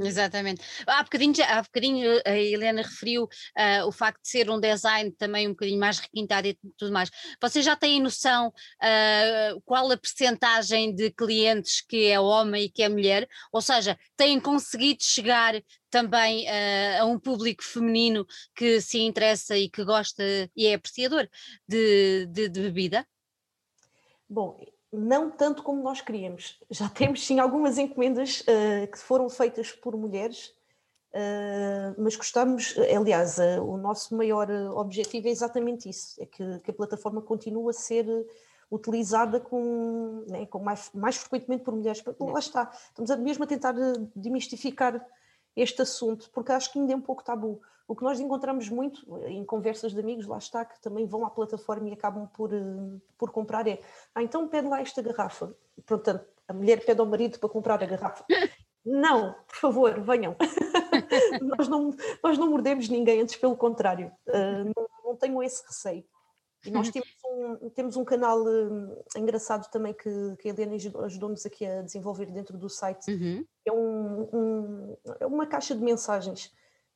Exatamente. 0.00 0.62
Há 0.86 1.02
bocadinho, 1.02 1.34
há 1.46 1.62
bocadinho 1.62 2.20
a 2.24 2.36
Helena 2.36 2.82
referiu 2.82 3.24
uh, 3.24 3.86
o 3.86 3.92
facto 3.92 4.22
de 4.22 4.28
ser 4.28 4.50
um 4.50 4.60
design 4.60 5.10
também 5.12 5.46
um 5.46 5.52
bocadinho 5.52 5.80
mais 5.80 5.98
requintado 5.98 6.46
e 6.48 6.58
tudo 6.76 6.92
mais. 6.92 7.10
Vocês 7.40 7.64
já 7.64 7.74
têm 7.76 8.00
noção 8.00 8.48
uh, 8.48 9.60
qual 9.64 9.90
a 9.90 9.96
percentagem 9.96 10.94
de 10.94 11.10
clientes 11.10 11.80
que 11.80 12.06
é 12.06 12.20
homem 12.20 12.64
e 12.64 12.70
que 12.70 12.82
é 12.82 12.88
mulher? 12.88 13.28
Ou 13.52 13.60
seja, 13.60 13.98
têm 14.16 14.38
conseguido 14.38 15.02
chegar 15.02 15.54
também 15.90 16.44
uh, 16.46 17.02
a 17.02 17.04
um 17.06 17.18
público 17.18 17.62
feminino 17.62 18.26
que 18.54 18.80
se 18.80 19.00
interessa 19.00 19.56
e 19.56 19.70
que 19.70 19.84
gosta 19.84 20.22
e 20.56 20.66
é 20.66 20.74
apreciador 20.74 21.28
de, 21.68 22.26
de, 22.26 22.48
de 22.48 22.60
bebida? 22.60 23.06
Bom, 24.28 24.58
não 24.92 25.30
tanto 25.30 25.62
como 25.62 25.82
nós 25.82 26.00
queríamos. 26.00 26.58
Já 26.70 26.88
temos 26.88 27.26
sim 27.26 27.38
algumas 27.38 27.78
encomendas 27.78 28.40
uh, 28.42 28.90
que 28.90 28.98
foram 28.98 29.28
feitas 29.28 29.72
por 29.72 29.96
mulheres, 29.96 30.54
uh, 31.12 31.94
mas 31.98 32.16
gostamos, 32.16 32.74
aliás, 32.96 33.38
uh, 33.38 33.62
o 33.62 33.76
nosso 33.76 34.16
maior 34.16 34.50
objetivo 34.76 35.28
é 35.28 35.30
exatamente 35.30 35.88
isso, 35.88 36.20
é 36.22 36.26
que, 36.26 36.58
que 36.60 36.70
a 36.70 36.74
plataforma 36.74 37.20
continue 37.20 37.70
a 37.70 37.72
ser 37.72 38.06
utilizada 38.70 39.38
com, 39.38 40.24
né, 40.28 40.46
com 40.46 40.58
mais, 40.58 40.90
mais 40.94 41.16
frequentemente 41.16 41.62
por 41.62 41.74
mulheres. 41.74 42.02
Lá 42.18 42.38
está, 42.38 42.72
estamos 42.72 43.14
mesmo 43.22 43.44
a 43.44 43.46
tentar 43.46 43.74
demistificar 44.16 45.04
este 45.56 45.82
assunto, 45.82 46.30
porque 46.32 46.52
acho 46.52 46.72
que 46.72 46.78
ainda 46.78 46.92
é 46.92 46.96
um 46.96 47.00
pouco 47.00 47.24
tabu. 47.24 47.60
O 47.86 47.94
que 47.94 48.02
nós 48.02 48.18
encontramos 48.18 48.68
muito 48.68 49.04
em 49.26 49.44
conversas 49.44 49.92
de 49.92 50.00
amigos, 50.00 50.26
lá 50.26 50.38
está, 50.38 50.64
que 50.64 50.80
também 50.80 51.06
vão 51.06 51.26
à 51.26 51.30
plataforma 51.30 51.88
e 51.88 51.92
acabam 51.92 52.26
por, 52.28 52.52
eh, 52.52 52.98
por 53.18 53.30
comprar, 53.30 53.66
é 53.68 53.78
ah, 54.14 54.22
então 54.22 54.48
pede 54.48 54.68
lá 54.68 54.80
esta 54.80 55.02
garrafa. 55.02 55.54
Portanto, 55.84 56.24
a 56.48 56.52
mulher 56.54 56.84
pede 56.84 57.00
ao 57.00 57.06
marido 57.06 57.38
para 57.38 57.48
comprar 57.48 57.82
a 57.82 57.86
garrafa. 57.86 58.24
Não, 58.86 59.34
por 59.46 59.56
favor, 59.56 60.00
venham. 60.00 60.36
nós, 61.42 61.68
não, 61.68 61.94
nós 62.22 62.38
não 62.38 62.50
mordemos 62.50 62.88
ninguém, 62.88 63.20
antes 63.20 63.36
pelo 63.36 63.56
contrário. 63.56 64.12
Uh, 64.26 64.72
não, 64.76 64.88
não 65.04 65.16
tenham 65.16 65.42
esse 65.42 65.64
receio. 65.66 66.04
E 66.64 66.70
nós 66.70 66.90
temos 66.90 67.08
um, 67.24 67.70
temos 67.70 67.96
um 67.96 68.04
canal 68.04 68.42
uh, 68.42 69.04
engraçado 69.16 69.70
também 69.70 69.92
que, 69.92 70.36
que 70.38 70.48
a 70.48 70.52
Helena 70.52 70.76
ajudou-nos 71.04 71.44
aqui 71.44 71.66
a 71.66 71.82
desenvolver 71.82 72.26
dentro 72.26 72.56
do 72.56 72.68
site. 72.68 73.10
Uhum. 73.10 73.44
É, 73.66 73.72
um, 73.72 74.28
um, 74.32 74.96
é 75.20 75.26
uma 75.26 75.46
caixa 75.46 75.74
de 75.74 75.82
mensagens 75.82 76.52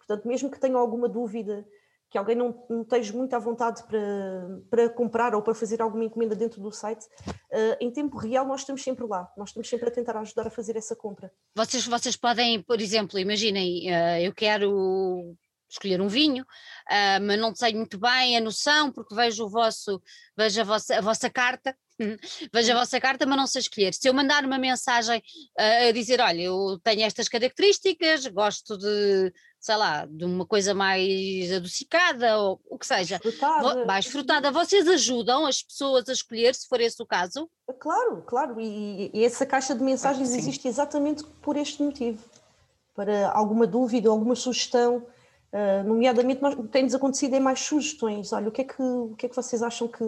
Portanto, 0.08 0.26
mesmo 0.26 0.50
que 0.50 0.58
tenha 0.58 0.76
alguma 0.76 1.06
dúvida, 1.06 1.66
que 2.10 2.16
alguém 2.16 2.34
não, 2.34 2.64
não 2.70 2.80
esteja 2.80 3.12
muito 3.12 3.34
à 3.34 3.38
vontade 3.38 3.82
para, 3.82 4.60
para 4.70 4.88
comprar 4.88 5.34
ou 5.34 5.42
para 5.42 5.54
fazer 5.54 5.82
alguma 5.82 6.04
encomenda 6.04 6.34
dentro 6.34 6.62
do 6.62 6.72
site, 6.72 7.04
uh, 7.04 7.76
em 7.78 7.90
tempo 7.90 8.16
real 8.16 8.46
nós 8.46 8.60
estamos 8.60 8.82
sempre 8.82 9.04
lá, 9.04 9.30
nós 9.36 9.50
estamos 9.50 9.68
sempre 9.68 9.86
a 9.86 9.92
tentar 9.92 10.16
ajudar 10.16 10.46
a 10.46 10.50
fazer 10.50 10.76
essa 10.76 10.96
compra. 10.96 11.30
Vocês, 11.54 11.86
vocês 11.86 12.16
podem, 12.16 12.62
por 12.62 12.80
exemplo, 12.80 13.18
imaginem, 13.18 13.90
uh, 13.90 14.18
eu 14.18 14.32
quero 14.34 15.36
escolher 15.68 16.00
um 16.00 16.08
vinho, 16.08 16.42
uh, 16.42 17.22
mas 17.22 17.38
não 17.38 17.52
tenho 17.52 17.78
muito 17.78 17.98
bem 17.98 18.36
a 18.36 18.40
noção, 18.40 18.90
porque 18.90 19.14
vejo 19.14 19.44
o 19.44 19.48
vosso, 19.48 20.02
vejo 20.36 20.60
a 20.60 20.64
vossa, 20.64 20.96
a 20.96 21.00
vossa 21.00 21.30
carta, 21.30 21.76
vejo 22.52 22.72
a 22.72 22.78
vossa 22.78 23.00
carta, 23.00 23.26
mas 23.26 23.36
não 23.36 23.46
sei 23.46 23.60
escolher. 23.60 23.92
Se 23.94 24.08
eu 24.08 24.14
mandar 24.14 24.44
uma 24.44 24.58
mensagem 24.58 25.18
uh, 25.18 25.88
a 25.88 25.92
dizer, 25.92 26.20
olha, 26.20 26.42
eu 26.42 26.78
tenho 26.82 27.02
estas 27.02 27.28
características, 27.28 28.26
gosto 28.26 28.76
de 28.78 29.32
sei 29.60 29.76
lá, 29.76 30.06
de 30.06 30.24
uma 30.24 30.46
coisa 30.46 30.72
mais 30.72 31.52
adocicada 31.52 32.38
ou 32.38 32.60
o 32.70 32.78
que 32.78 32.86
seja, 32.86 33.18
frutada. 33.18 33.84
mais 33.84 34.06
frutada, 34.06 34.52
vocês 34.52 34.86
ajudam 34.86 35.46
as 35.46 35.62
pessoas 35.62 36.08
a 36.08 36.12
escolher, 36.12 36.54
se 36.54 36.68
for 36.68 36.80
esse 36.80 37.02
o 37.02 37.06
caso? 37.06 37.50
Claro, 37.78 38.22
claro, 38.22 38.60
e, 38.60 39.10
e 39.12 39.24
essa 39.24 39.44
caixa 39.44 39.74
de 39.74 39.82
mensagens 39.82 40.32
existe 40.32 40.68
exatamente 40.68 41.24
por 41.42 41.56
este 41.56 41.82
motivo, 41.82 42.22
para 42.94 43.30
alguma 43.30 43.66
dúvida, 43.66 44.08
alguma 44.08 44.36
sugestão, 44.36 45.04
uh, 45.52 45.86
nomeadamente 45.86 46.40
tem-nos 46.70 46.94
acontecido 46.94 47.34
em 47.34 47.40
mais 47.40 47.60
sugestões, 47.60 48.32
olha, 48.32 48.48
o 48.48 48.52
que 48.52 48.62
é 48.62 48.64
que, 48.64 48.82
o 48.82 49.14
que, 49.16 49.26
é 49.26 49.28
que 49.28 49.36
vocês 49.36 49.62
acham 49.62 49.88
que, 49.88 50.04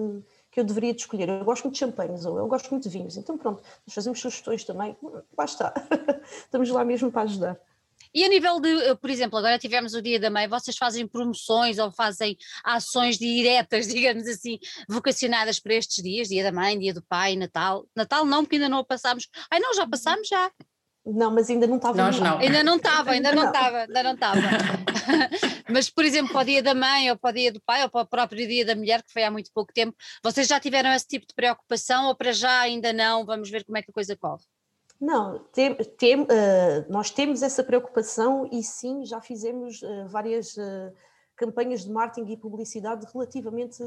que 0.50 0.61
eu 0.61 0.64
deveria 0.64 0.94
de 0.94 1.00
escolher? 1.00 1.28
Eu 1.28 1.44
gosto 1.44 1.64
muito 1.64 1.75
de 1.75 1.80
champanhes, 1.80 2.25
ou 2.25 2.38
eu 2.38 2.47
gosto 2.47 2.70
muito 2.70 2.85
de 2.85 2.88
vinhos, 2.88 3.16
então 3.16 3.37
pronto, 3.37 3.62
nós 3.87 3.94
fazemos 3.94 4.20
sugestões 4.20 4.64
também, 4.64 4.97
basta, 5.37 5.73
estamos 6.44 6.70
lá 6.70 6.85
mesmo 6.85 7.11
para 7.11 7.23
ajudar. 7.23 7.61
E 8.12 8.25
a 8.25 8.28
nível 8.28 8.59
de, 8.59 8.68
eh, 8.68 8.94
por 8.97 9.09
exemplo, 9.09 9.38
agora 9.38 9.59
tivemos 9.59 9.94
o 9.94 10.02
Dia 10.02 10.18
da 10.18 10.30
Mãe, 10.30 10.49
vocês 10.49 10.76
fazem 10.76 11.06
promoções 11.06 11.78
ou 11.78 11.92
fazem 11.92 12.37
ações 12.64 13.18
diretas, 13.18 13.87
digamos 13.92 14.26
assim, 14.26 14.59
vocacionadas 14.88 15.61
para 15.61 15.75
estes 15.75 16.02
dias, 16.02 16.28
Dia 16.28 16.42
da 16.42 16.52
Mãe, 16.52 16.78
Dia 16.78 16.92
do 16.92 17.02
Pai, 17.02 17.37
Natal? 17.37 17.87
Natal 17.94 18.25
não, 18.25 18.42
porque 18.42 18.56
ainda 18.56 18.68
não 18.68 18.85
passamos. 18.85 19.28
Ai 19.50 19.61
não, 19.61 19.75
já 19.75 19.87
passámos 19.87 20.26
já. 20.26 20.50
Não, 21.04 21.30
mas 21.30 21.49
ainda 21.49 21.66
não 21.66 21.76
estava. 21.76 21.97
Nós 21.97 22.21
não. 22.21 22.38
Ainda 22.38 22.62
não 22.62 22.76
estava, 22.76 23.11
ainda 23.12 23.33
não 23.33 23.47
estava, 23.47 23.78
ainda 23.78 24.02
não 24.02 24.12
estava. 24.12 24.40
mas, 25.71 25.89
por 25.89 26.04
exemplo, 26.04 26.32
para 26.32 26.43
o 26.43 26.45
dia 26.45 26.63
da 26.63 26.75
mãe, 26.75 27.10
ou 27.10 27.19
para 27.19 27.30
o 27.30 27.32
dia 27.32 27.52
do 27.52 27.60
pai, 27.63 27.82
ou 27.82 27.91
para 27.91 28.02
o 28.02 28.06
próprio 28.06 28.47
dia 28.47 28.65
da 28.67 28.76
mulher, 28.76 29.02
que 29.02 29.13
foi 29.13 29.25
há 29.25 29.30
muito 29.30 29.50
pouco 29.52 29.73
tempo, 29.73 29.97
vocês 30.23 30.47
já 30.47 30.60
tiveram 30.60 30.93
esse 30.93 31.06
tipo 31.06 31.26
de 31.26 31.34
preocupação 31.34 32.08
ou 32.08 32.15
para 32.15 32.32
já 32.32 32.60
ainda 32.60 32.93
não? 32.93 33.25
Vamos 33.25 33.49
ver 33.49 33.65
como 33.65 33.78
é 33.78 33.82
que 33.82 33.91
a 33.91 33.95
coisa 33.95 34.17
corre. 34.17 34.45
Não, 35.00 35.39
tem, 35.54 35.75
tem, 35.75 36.21
uh, 36.21 36.26
nós 36.91 37.10
temos 37.10 37.43
essa 37.43 37.65
preocupação 37.65 38.47
e 38.52 38.63
sim, 38.63 39.06
já 39.06 39.19
fizemos 39.19 39.80
uh, 39.80 40.06
várias 40.08 40.54
uh, 40.58 40.93
campanhas 41.41 41.85
de 41.85 41.91
marketing 41.91 42.31
e 42.31 42.37
publicidade 42.37 43.07
relativamente 43.11 43.83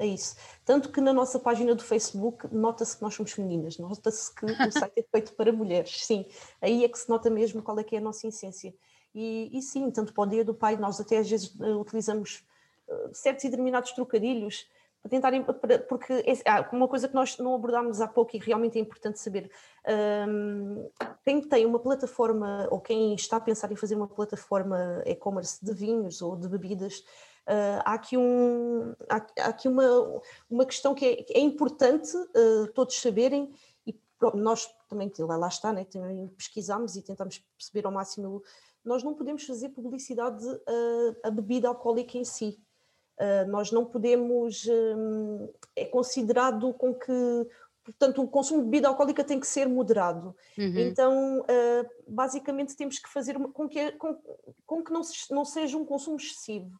a 0.00 0.04
isso. 0.04 0.34
Tanto 0.64 0.90
que 0.90 1.00
na 1.00 1.12
nossa 1.12 1.38
página 1.38 1.72
do 1.72 1.84
Facebook 1.84 2.52
nota-se 2.52 2.96
que 2.96 3.02
nós 3.02 3.14
somos 3.14 3.30
femininas, 3.30 3.78
nota-se 3.78 4.34
que 4.34 4.44
o 4.44 4.48
site 4.72 4.98
é 4.98 5.02
feito 5.04 5.32
para 5.34 5.52
mulheres, 5.52 6.04
sim. 6.04 6.26
Aí 6.60 6.84
é 6.84 6.88
que 6.88 6.98
se 6.98 7.08
nota 7.08 7.30
mesmo 7.30 7.62
qual 7.62 7.78
é 7.78 7.84
que 7.84 7.94
é 7.94 7.98
a 7.98 8.02
nossa 8.02 8.26
essência. 8.26 8.74
E, 9.14 9.56
e 9.56 9.62
sim, 9.62 9.88
tanto 9.92 10.12
para 10.12 10.24
o 10.24 10.26
dia 10.26 10.44
do 10.44 10.52
pai, 10.52 10.76
nós 10.76 11.00
até 11.00 11.18
às 11.18 11.30
vezes 11.30 11.54
utilizamos 11.80 12.44
certos 13.12 13.44
e 13.44 13.48
determinados 13.48 13.92
trocadilhos 13.92 14.66
para 15.08 15.78
porque 15.80 16.12
é, 16.12 16.60
uma 16.72 16.88
coisa 16.88 17.08
que 17.08 17.14
nós 17.14 17.38
não 17.38 17.54
abordámos 17.54 18.00
há 18.00 18.08
pouco 18.08 18.36
e 18.36 18.40
realmente 18.40 18.78
é 18.78 18.80
importante 18.80 19.20
saber, 19.20 19.50
um, 20.28 20.90
quem 21.24 21.40
tem 21.40 21.64
uma 21.64 21.78
plataforma 21.78 22.66
ou 22.70 22.80
quem 22.80 23.14
está 23.14 23.36
a 23.36 23.40
pensar 23.40 23.70
em 23.70 23.76
fazer 23.76 23.94
uma 23.94 24.08
plataforma 24.08 25.02
e-commerce 25.06 25.64
de 25.64 25.72
vinhos 25.72 26.20
ou 26.22 26.36
de 26.36 26.48
bebidas, 26.48 26.98
uh, 27.46 27.82
há 27.84 27.94
aqui, 27.94 28.16
um, 28.16 28.94
há, 29.08 29.16
há, 29.16 29.46
aqui 29.46 29.68
uma, 29.68 30.20
uma 30.50 30.66
questão 30.66 30.94
que 30.94 31.06
é, 31.06 31.38
é 31.38 31.40
importante 31.40 32.16
uh, 32.16 32.72
todos 32.74 33.00
saberem 33.00 33.52
e 33.86 33.94
nós 34.34 34.68
também, 34.88 35.12
lá, 35.18 35.48
está, 35.48 35.72
né, 35.72 35.84
também 35.84 36.26
pesquisamos 36.28 36.96
e 36.96 37.02
tentamos 37.02 37.38
perceber 37.56 37.86
ao 37.86 37.92
máximo, 37.92 38.42
nós 38.84 39.02
não 39.02 39.14
podemos 39.14 39.44
fazer 39.44 39.70
publicidade 39.70 40.44
a, 41.24 41.28
a 41.28 41.30
bebida 41.30 41.68
alcoólica 41.68 42.16
em 42.16 42.24
si, 42.24 42.58
Uh, 43.18 43.48
nós 43.50 43.72
não 43.72 43.84
podemos, 43.84 44.66
um, 44.66 45.48
é 45.74 45.86
considerado 45.86 46.72
com 46.74 46.94
que, 46.94 47.46
portanto, 47.82 48.22
o 48.22 48.28
consumo 48.28 48.60
de 48.60 48.66
bebida 48.66 48.88
alcoólica 48.88 49.24
tem 49.24 49.40
que 49.40 49.46
ser 49.46 49.66
moderado. 49.68 50.36
Uhum. 50.58 50.78
Então, 50.78 51.40
uh, 51.40 51.90
basicamente, 52.06 52.76
temos 52.76 52.98
que 52.98 53.08
fazer 53.08 53.38
com, 53.38 53.68
que, 53.68 53.92
com, 53.92 54.18
com 54.66 54.84
que 54.84 54.92
não, 54.92 55.02
se, 55.02 55.32
não 55.32 55.44
seja 55.44 55.78
um 55.78 55.84
consumo 55.84 56.16
excessivo. 56.16 56.78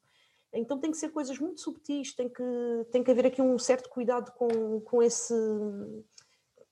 Então, 0.53 0.79
tem 0.79 0.90
que 0.90 0.96
ser 0.96 1.11
coisas 1.11 1.38
muito 1.38 1.61
subtis, 1.61 2.14
tem 2.14 2.29
que, 2.29 2.42
tem 2.90 3.03
que 3.03 3.11
haver 3.11 3.27
aqui 3.27 3.42
um 3.42 3.59
certo 3.59 3.88
cuidado 3.88 4.31
com, 4.33 4.81
com, 4.81 5.03
esse, 5.03 5.35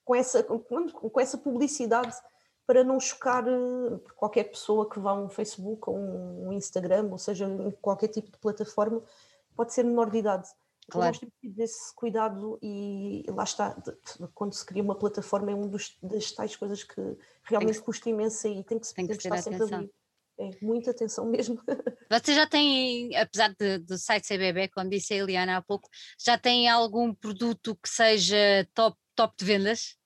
com, 0.04 0.14
essa, 0.14 0.42
com, 0.42 0.88
com 0.88 1.20
essa 1.20 1.38
publicidade 1.38 2.14
para 2.66 2.82
não 2.82 2.98
chocar 2.98 3.46
eh, 3.46 4.00
qualquer 4.16 4.44
pessoa 4.44 4.88
que 4.88 4.98
vá 4.98 5.10
a 5.10 5.14
um 5.14 5.28
Facebook 5.28 5.82
ou 5.88 5.96
um 5.96 6.52
Instagram, 6.52 7.08
ou 7.10 7.18
seja, 7.18 7.46
qualquer 7.80 8.08
tipo 8.08 8.30
de 8.30 8.38
plataforma, 8.38 9.02
pode 9.56 9.72
ser 9.72 9.84
menor 9.84 10.10
de 10.10 10.18
idade. 10.18 10.48
Então, 10.86 11.00
claro. 11.00 11.12
Nós 11.12 11.18
temos 11.18 11.34
que 11.40 11.50
ter 11.50 11.62
esse 11.62 11.94
cuidado 11.94 12.58
e 12.62 13.24
lá 13.28 13.44
está, 13.44 13.76
quando 14.34 14.52
se 14.52 14.64
cria 14.64 14.82
uma 14.82 14.94
plataforma 14.94 15.50
é 15.50 15.54
uma 15.54 15.70
das 16.02 16.32
tais 16.32 16.56
coisas 16.56 16.84
que 16.84 17.00
realmente 17.44 17.78
que, 17.78 17.84
custa 17.84 18.10
imensa 18.10 18.48
e 18.48 18.62
tem 18.64 18.78
que, 18.78 18.94
tem 18.94 19.06
que 19.06 19.12
estar 19.14 19.38
sempre 19.38 19.56
atenção. 19.56 19.78
ali. 19.78 19.90
É, 20.36 20.50
muita 20.60 20.90
atenção 20.90 21.26
mesmo. 21.26 21.60
Você 22.10 22.34
já 22.34 22.46
tem, 22.46 23.16
apesar 23.16 23.54
de, 23.58 23.78
do 23.78 23.96
site 23.96 24.28
CBB, 24.28 24.68
como 24.68 24.90
disse 24.90 25.14
a 25.14 25.18
Eliana 25.18 25.56
há 25.56 25.62
pouco, 25.62 25.88
já 26.18 26.36
tem 26.36 26.68
algum 26.68 27.14
produto 27.14 27.76
que 27.76 27.88
seja 27.88 28.68
top, 28.74 28.98
top 29.14 29.34
de 29.38 29.44
vendas? 29.44 29.96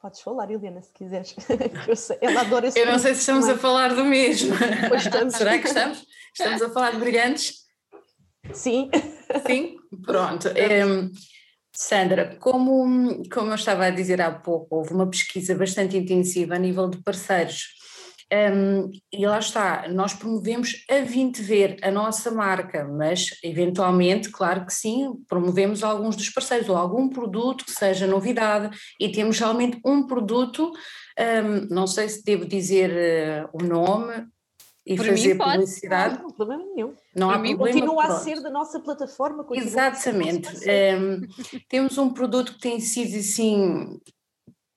Podes 0.00 0.20
falar, 0.20 0.50
Eliana, 0.50 0.82
se 0.82 0.92
quiseres. 0.92 1.34
Eu 1.88 1.96
sei, 1.96 2.18
ela 2.20 2.42
adora 2.42 2.66
esse 2.66 2.78
Eu 2.78 2.86
não 2.86 2.98
sei 2.98 3.14
se 3.14 3.20
estamos 3.20 3.48
a 3.48 3.56
falar 3.56 3.94
do 3.94 4.04
mesmo. 4.04 4.54
Será 5.30 5.58
que 5.58 5.66
estamos? 5.66 6.06
Estamos 6.34 6.60
a 6.60 6.68
falar 6.68 6.90
de 6.90 6.98
brilhantes? 6.98 7.63
Sim. 8.52 8.90
Sim, 9.46 9.76
pronto. 10.04 10.48
É, 10.48 10.82
Sandra, 11.72 12.36
como, 12.36 13.22
como 13.28 13.50
eu 13.50 13.54
estava 13.54 13.86
a 13.86 13.90
dizer 13.90 14.20
há 14.20 14.30
pouco, 14.30 14.76
houve 14.76 14.92
uma 14.92 15.08
pesquisa 15.08 15.54
bastante 15.54 15.96
intensiva 15.96 16.54
a 16.54 16.58
nível 16.58 16.88
de 16.88 17.02
parceiros 17.02 17.74
Um, 18.32 18.90
e 19.12 19.26
lá 19.26 19.38
está, 19.38 19.86
nós 19.88 20.14
promovemos 20.14 20.84
a 20.90 21.02
20 21.02 21.42
ver 21.42 21.76
a 21.82 21.90
nossa 21.90 22.30
marca, 22.30 22.84
mas 22.84 23.28
eventualmente, 23.44 24.30
claro 24.30 24.64
que 24.66 24.72
sim, 24.72 25.12
promovemos 25.28 25.84
alguns 25.84 26.16
dos 26.16 26.30
parceiros 26.30 26.68
ou 26.68 26.76
algum 26.76 27.08
produto 27.08 27.64
que 27.64 27.70
seja 27.70 28.06
novidade 28.06 28.76
e 28.98 29.12
temos 29.12 29.38
realmente 29.38 29.78
um 29.84 30.06
produto, 30.06 30.72
um, 31.20 31.74
não 31.74 31.86
sei 31.86 32.08
se 32.08 32.24
devo 32.24 32.46
dizer 32.46 32.90
uh, 32.90 33.48
o 33.52 33.62
nome 33.62 34.26
e 34.86 34.96
Por 34.96 35.06
fazer 35.06 35.36
publicidade. 35.36 36.14
Não, 36.14 36.22
não 36.22 36.28
há 36.28 36.32
problema 36.34 36.64
nenhum. 36.74 36.94
Não 37.16 37.30
há 37.30 37.38
problema. 37.38 37.58
Continua 37.58 38.04
a 38.04 38.18
ser 38.18 38.42
da 38.42 38.50
nossa 38.50 38.80
plataforma. 38.80 39.46
Exatamente. 39.52 40.48
Um, 40.68 41.20
temos 41.68 41.96
um 41.96 42.12
produto 42.12 42.54
que 42.54 42.60
tem 42.60 42.80
sido 42.80 43.16
assim 43.16 43.98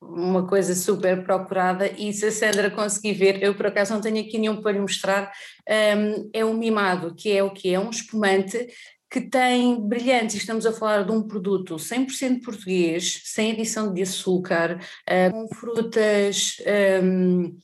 uma 0.01 0.47
coisa 0.47 0.73
super 0.73 1.23
procurada 1.23 1.91
e 1.91 2.13
se 2.13 2.25
a 2.25 2.31
Sandra 2.31 2.71
conseguir 2.71 3.13
ver, 3.13 3.43
eu 3.43 3.55
por 3.55 3.65
acaso 3.65 3.93
não 3.93 3.99
tenho 3.99 4.21
aqui 4.21 4.37
nenhum 4.37 4.61
para 4.61 4.71
lhe 4.71 4.79
mostrar, 4.79 5.31
um, 5.67 6.29
é 6.31 6.45
um 6.45 6.53
mimado, 6.53 7.13
que 7.13 7.31
é 7.31 7.43
o 7.43 7.51
que 7.51 7.73
é 7.73 7.79
um 7.79 7.89
espumante 7.89 8.67
que 9.09 9.21
tem 9.21 9.79
brilhantes, 9.87 10.35
estamos 10.35 10.65
a 10.65 10.73
falar 10.73 11.03
de 11.03 11.11
um 11.11 11.25
produto 11.25 11.75
100% 11.75 12.41
português, 12.43 13.21
sem 13.25 13.53
adição 13.53 13.93
de 13.93 14.01
açúcar, 14.01 14.79
uh, 14.79 15.31
com 15.31 15.55
frutas 15.55 16.57
um, 17.03 17.57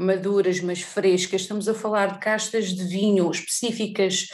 maduras 0.00 0.60
mas 0.60 0.80
frescas, 0.80 1.42
estamos 1.42 1.68
a 1.68 1.74
falar 1.74 2.14
de 2.14 2.18
castas 2.18 2.68
de 2.68 2.84
vinho 2.84 3.30
específicas, 3.30 4.28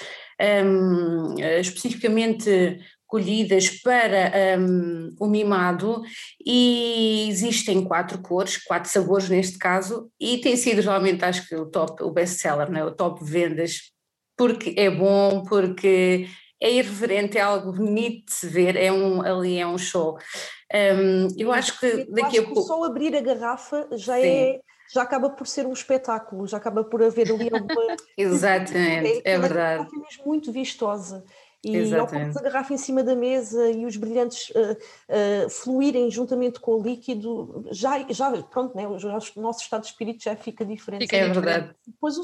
um, 0.64 1.34
especificamente 1.60 2.78
colhidas 3.06 3.70
para 3.82 4.58
um, 4.58 5.14
o 5.20 5.26
mimado 5.26 6.02
e 6.44 7.26
existem 7.28 7.84
quatro 7.84 8.20
cores, 8.20 8.56
quatro 8.64 8.90
sabores 8.90 9.28
neste 9.28 9.58
caso, 9.58 10.10
e 10.20 10.38
tem 10.38 10.56
sido 10.56 10.82
realmente 10.82 11.24
acho 11.24 11.48
que 11.48 11.54
o 11.54 11.66
top, 11.66 12.02
o 12.02 12.10
best-seller, 12.10 12.70
né? 12.70 12.84
o 12.84 12.90
top 12.90 13.24
vendas, 13.24 13.92
porque 14.36 14.74
é 14.76 14.90
bom, 14.90 15.44
porque 15.44 16.26
é 16.60 16.72
irreverente, 16.72 17.38
é 17.38 17.42
algo 17.42 17.72
bonito 17.72 18.26
de 18.26 18.32
se 18.32 18.48
ver, 18.48 18.76
é 18.76 18.90
um, 18.90 19.22
ali 19.22 19.58
é 19.58 19.66
um 19.66 19.78
show. 19.78 20.18
Um, 20.74 21.28
eu 21.38 21.52
acho 21.52 21.78
que 21.78 22.06
daqui 22.10 22.38
acho 22.38 22.40
a 22.40 22.44
pouco... 22.44 22.62
só 22.62 22.84
abrir 22.84 23.14
a 23.14 23.20
garrafa 23.20 23.88
já 23.92 24.16
Sim. 24.16 24.26
é 24.26 24.60
já 24.92 25.02
acaba 25.02 25.30
por 25.30 25.46
ser 25.46 25.66
um 25.66 25.72
espetáculo, 25.72 26.46
já 26.46 26.56
acaba 26.56 26.84
por 26.84 27.02
haver 27.02 27.30
ali 27.32 27.48
alguma. 27.52 27.96
Exatamente, 28.16 29.22
é, 29.24 29.32
é 29.32 29.38
verdade. 29.38 29.88
É 29.92 29.98
mesmo 29.98 30.24
muito 30.24 30.52
vistosa. 30.52 31.24
E 31.64 31.76
Exatamente. 31.76 32.36
ao 32.36 32.40
a 32.40 32.44
garrafa 32.44 32.74
em 32.74 32.78
cima 32.78 33.02
da 33.02 33.16
mesa 33.16 33.70
e 33.70 33.84
os 33.84 33.96
brilhantes 33.96 34.50
uh, 34.50 34.72
uh, 34.72 35.50
fluírem 35.50 36.10
juntamente 36.10 36.60
com 36.60 36.72
o 36.72 36.82
líquido, 36.82 37.66
já, 37.72 38.06
já 38.08 38.30
pronto, 38.42 38.76
né, 38.76 38.86
o, 38.86 38.92
o 38.94 39.40
nosso 39.40 39.62
estado 39.62 39.82
de 39.82 39.88
espírito 39.88 40.22
já 40.22 40.36
fica 40.36 40.64
diferente. 40.64 41.02
Fica, 41.02 41.16
é 41.16 41.28
verdade. 41.28 41.74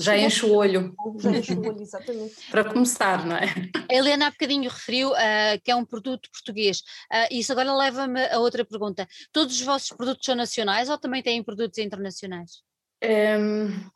já 0.01 0.17
enche 0.17 0.47
o 0.47 0.55
olho. 0.55 0.95
Já 1.19 1.31
enche 1.31 1.55
o 1.55 1.61
olho, 1.61 1.81
exatamente. 1.81 2.35
Para 2.51 2.65
começar, 2.65 3.27
não 3.27 3.37
é? 3.37 3.47
A 3.91 3.95
Helena 3.95 4.29
há 4.29 4.31
bocadinho 4.31 4.71
referiu 4.71 5.11
uh, 5.11 5.61
que 5.65 5.71
é 5.71 5.77
um 5.77 5.85
produto 5.85 6.31
português. 6.31 6.83
isso 7.31 7.53
agora 7.53 7.75
leva-me 7.75 8.25
a 8.27 8.39
outra 8.39 8.65
pergunta. 8.65 9.09
Todos 9.33 9.57
os 9.57 9.63
vossos 9.63 9.89
produtos 9.91 10.25
são 10.25 10.37
nacionais 10.37 10.89
ou 10.89 10.99
também 10.99 11.23
têm 11.23 11.43
produtos 11.43 11.79
internacionais? 11.79 12.63
Um, 13.03 13.91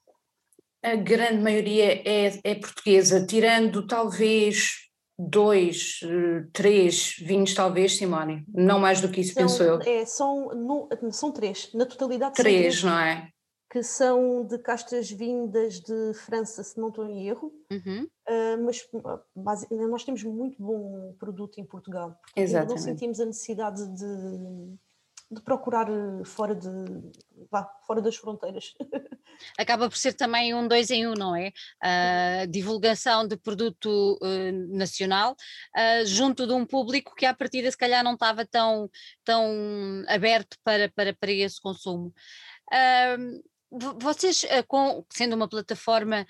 a 0.82 0.96
grande 0.96 1.42
maioria 1.42 2.02
é, 2.04 2.40
é 2.42 2.54
portuguesa, 2.54 3.24
tirando 3.24 3.86
talvez 3.86 4.85
dois, 5.18 6.00
eh, 6.02 6.46
três 6.52 7.16
vinhos, 7.18 7.54
talvez, 7.54 7.96
Simone. 7.96 8.44
Não 8.48 8.78
mais 8.78 9.00
do 9.00 9.08
que 9.08 9.20
isso, 9.20 9.32
são, 9.32 9.42
penso 9.42 9.62
eu. 9.62 9.80
É, 9.80 10.04
são, 10.04 10.48
no, 10.54 10.88
são 11.10 11.32
três, 11.32 11.72
na 11.72 11.86
totalidade. 11.86 12.34
Três, 12.34 12.82
não 12.82 12.98
é? 12.98 13.30
Que 13.70 13.82
são 13.82 14.46
de 14.46 14.58
castas 14.58 15.10
vindas 15.10 15.80
de 15.80 16.14
França, 16.14 16.62
se 16.62 16.78
não 16.78 16.88
estou 16.88 17.06
em 17.06 17.26
erro. 17.28 17.52
Uhum. 17.70 18.06
Uh, 18.28 18.64
mas 18.64 18.86
base, 19.34 19.66
nós 19.70 20.04
temos 20.04 20.22
muito 20.22 20.62
bom 20.62 21.14
produto 21.18 21.58
em 21.58 21.64
Portugal. 21.64 22.16
Exatamente. 22.34 22.70
Não 22.70 22.78
sentimos 22.78 23.20
a 23.20 23.26
necessidade 23.26 23.84
de 23.94 24.76
de 25.30 25.40
procurar 25.42 25.88
eh, 25.90 26.24
fora, 26.24 26.54
de, 26.54 26.68
vá, 27.50 27.68
fora 27.86 28.00
das 28.00 28.16
fronteiras. 28.16 28.74
Acaba 29.58 29.88
por 29.88 29.96
ser 29.96 30.14
também 30.14 30.54
um 30.54 30.66
dois 30.66 30.90
em 30.90 31.06
um, 31.06 31.14
não 31.14 31.34
é? 31.34 31.52
A 31.82 32.46
divulgação 32.46 33.26
de 33.26 33.36
produto 33.36 34.18
uh, 34.22 34.76
nacional 34.76 35.32
uh, 35.32 36.06
junto 36.06 36.46
de 36.46 36.52
um 36.52 36.64
público 36.64 37.14
que 37.14 37.26
à 37.26 37.34
partida 37.34 37.70
se 37.70 37.76
calhar 37.76 38.02
não 38.02 38.14
estava 38.14 38.46
tão, 38.46 38.88
tão 39.24 40.04
aberto 40.08 40.56
para, 40.64 40.90
para, 40.90 41.12
para 41.14 41.32
esse 41.32 41.60
consumo. 41.60 42.14
Uh, 42.72 43.42
vocês, 44.00 44.46
com, 44.68 45.04
sendo 45.10 45.34
uma 45.34 45.48
plataforma 45.48 46.24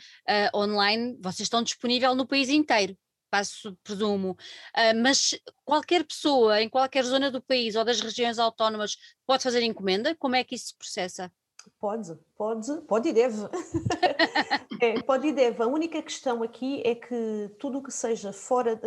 online, 0.55 1.17
vocês 1.21 1.47
estão 1.47 1.63
disponível 1.63 2.15
no 2.15 2.27
país 2.27 2.49
inteiro 2.49 2.97
passo, 3.37 3.77
presumo, 3.85 4.31
uh, 4.31 5.03
mas 5.03 5.39
qualquer 5.65 6.05
pessoa 6.05 6.63
em 6.63 6.69
qualquer 6.69 7.05
zona 7.05 7.31
do 7.31 7.43
país 7.43 7.77
ou 7.77 7.85
das 7.85 8.01
regiões 8.01 8.39
autónomas 8.39 8.97
pode 9.27 9.43
fazer 9.43 9.63
encomenda? 9.63 10.15
Como 10.15 10.35
é 10.37 10.43
que 10.43 10.55
isso 10.55 10.69
se 10.69 10.77
processa? 10.77 11.31
Pode, 11.79 12.17
pode, 12.37 12.81
pode 12.83 13.09
e 13.09 13.13
deve. 13.13 13.37
é, 14.81 15.03
pode 15.03 15.29
e 15.29 15.33
deve. 15.33 15.63
A 15.63 15.67
única 15.67 16.01
questão 16.01 16.43
aqui 16.43 16.81
é 16.85 16.95
que 16.95 17.51
tudo 17.59 17.79
o 17.79 17.83
que 17.83 17.93
seja 17.93 18.33
fora, 18.33 18.81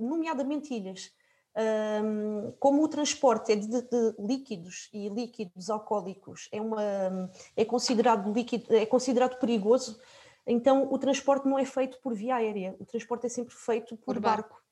nomeadamente 0.00 0.74
ilhas, 0.74 1.12
um, 1.54 2.52
como 2.58 2.82
o 2.82 2.88
transporte 2.88 3.52
é 3.52 3.56
de, 3.56 3.68
de, 3.68 4.14
líquidos 4.18 4.88
e 4.92 5.10
líquidos 5.10 5.68
alcoólicos 5.68 6.48
é, 6.50 6.58
uma, 6.58 7.30
é, 7.54 7.64
considerado 7.64 8.32
líquido, 8.32 8.74
é 8.74 8.86
considerado 8.86 9.38
perigoso, 9.38 10.00
então, 10.46 10.92
o 10.92 10.98
transporte 10.98 11.46
não 11.46 11.58
é 11.58 11.64
feito 11.64 11.98
por 12.00 12.14
via 12.14 12.36
aérea, 12.36 12.76
o 12.80 12.84
transporte 12.84 13.26
é 13.26 13.28
sempre 13.28 13.54
feito 13.54 13.96
por, 13.96 14.14
por 14.14 14.20
barco. 14.20 14.50
barco. 14.50 14.62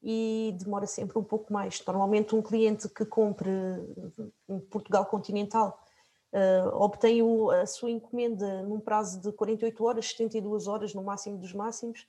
E 0.00 0.54
demora 0.58 0.86
sempre 0.86 1.18
um 1.18 1.24
pouco 1.24 1.52
mais. 1.52 1.84
Normalmente, 1.84 2.34
um 2.34 2.42
cliente 2.42 2.88
que 2.88 3.04
compre 3.04 3.50
em 4.48 4.60
Portugal 4.60 5.04
continental 5.06 5.82
uh, 6.32 6.76
obtém 6.76 7.20
o, 7.22 7.50
a 7.50 7.66
sua 7.66 7.90
encomenda 7.90 8.62
num 8.62 8.78
prazo 8.78 9.20
de 9.20 9.32
48 9.32 9.84
horas, 9.84 10.06
72 10.06 10.68
horas 10.68 10.94
no 10.94 11.02
máximo 11.02 11.38
dos 11.38 11.52
máximos. 11.52 12.06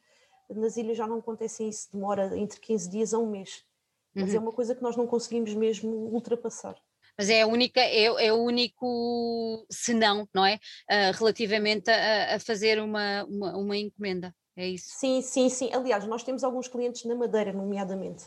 Nas 0.50 0.78
ilhas 0.78 0.98
já 0.98 1.08
não 1.08 1.20
acontece 1.20 1.68
isso, 1.68 1.90
demora 1.92 2.38
entre 2.38 2.60
15 2.60 2.90
dias 2.90 3.14
a 3.14 3.18
um 3.18 3.28
mês. 3.28 3.66
Mas 4.14 4.30
é 4.30 4.32
uhum. 4.34 4.38
é 4.38 4.40
uma 4.40 4.52
coisa 4.52 4.76
que 4.76 4.82
nós 4.82 4.96
não 4.96 5.08
conseguimos 5.08 5.54
mesmo 5.54 5.90
ultrapassar 6.12 6.76
mas 7.20 7.30
é 7.30 7.42
a 7.42 7.48
única, 7.48 7.82
é, 7.82 8.06
é 8.06 8.32
o 8.32 8.38
único 8.38 9.68
senão, 9.70 10.26
não 10.34 10.46
é? 10.46 10.56
Uh, 10.90 11.12
relativamente 11.18 11.92
a, 11.92 12.36
a 12.36 12.40
fazer 12.40 12.80
uma, 12.80 13.26
uma, 13.26 13.58
uma, 13.58 13.78
encomenda, 13.78 14.34
é 14.56 14.66
isso? 14.70 14.88
Sim, 14.98 15.22
sim, 15.22 15.50
sim. 15.50 15.70
Aliás, 15.74 16.06
nós 16.08 16.24
temos 16.24 16.46
alguns 16.46 16.70
clientes 16.70 17.04
na 17.04 17.16
Madeira, 17.16 17.52
nomeadamente, 17.52 18.24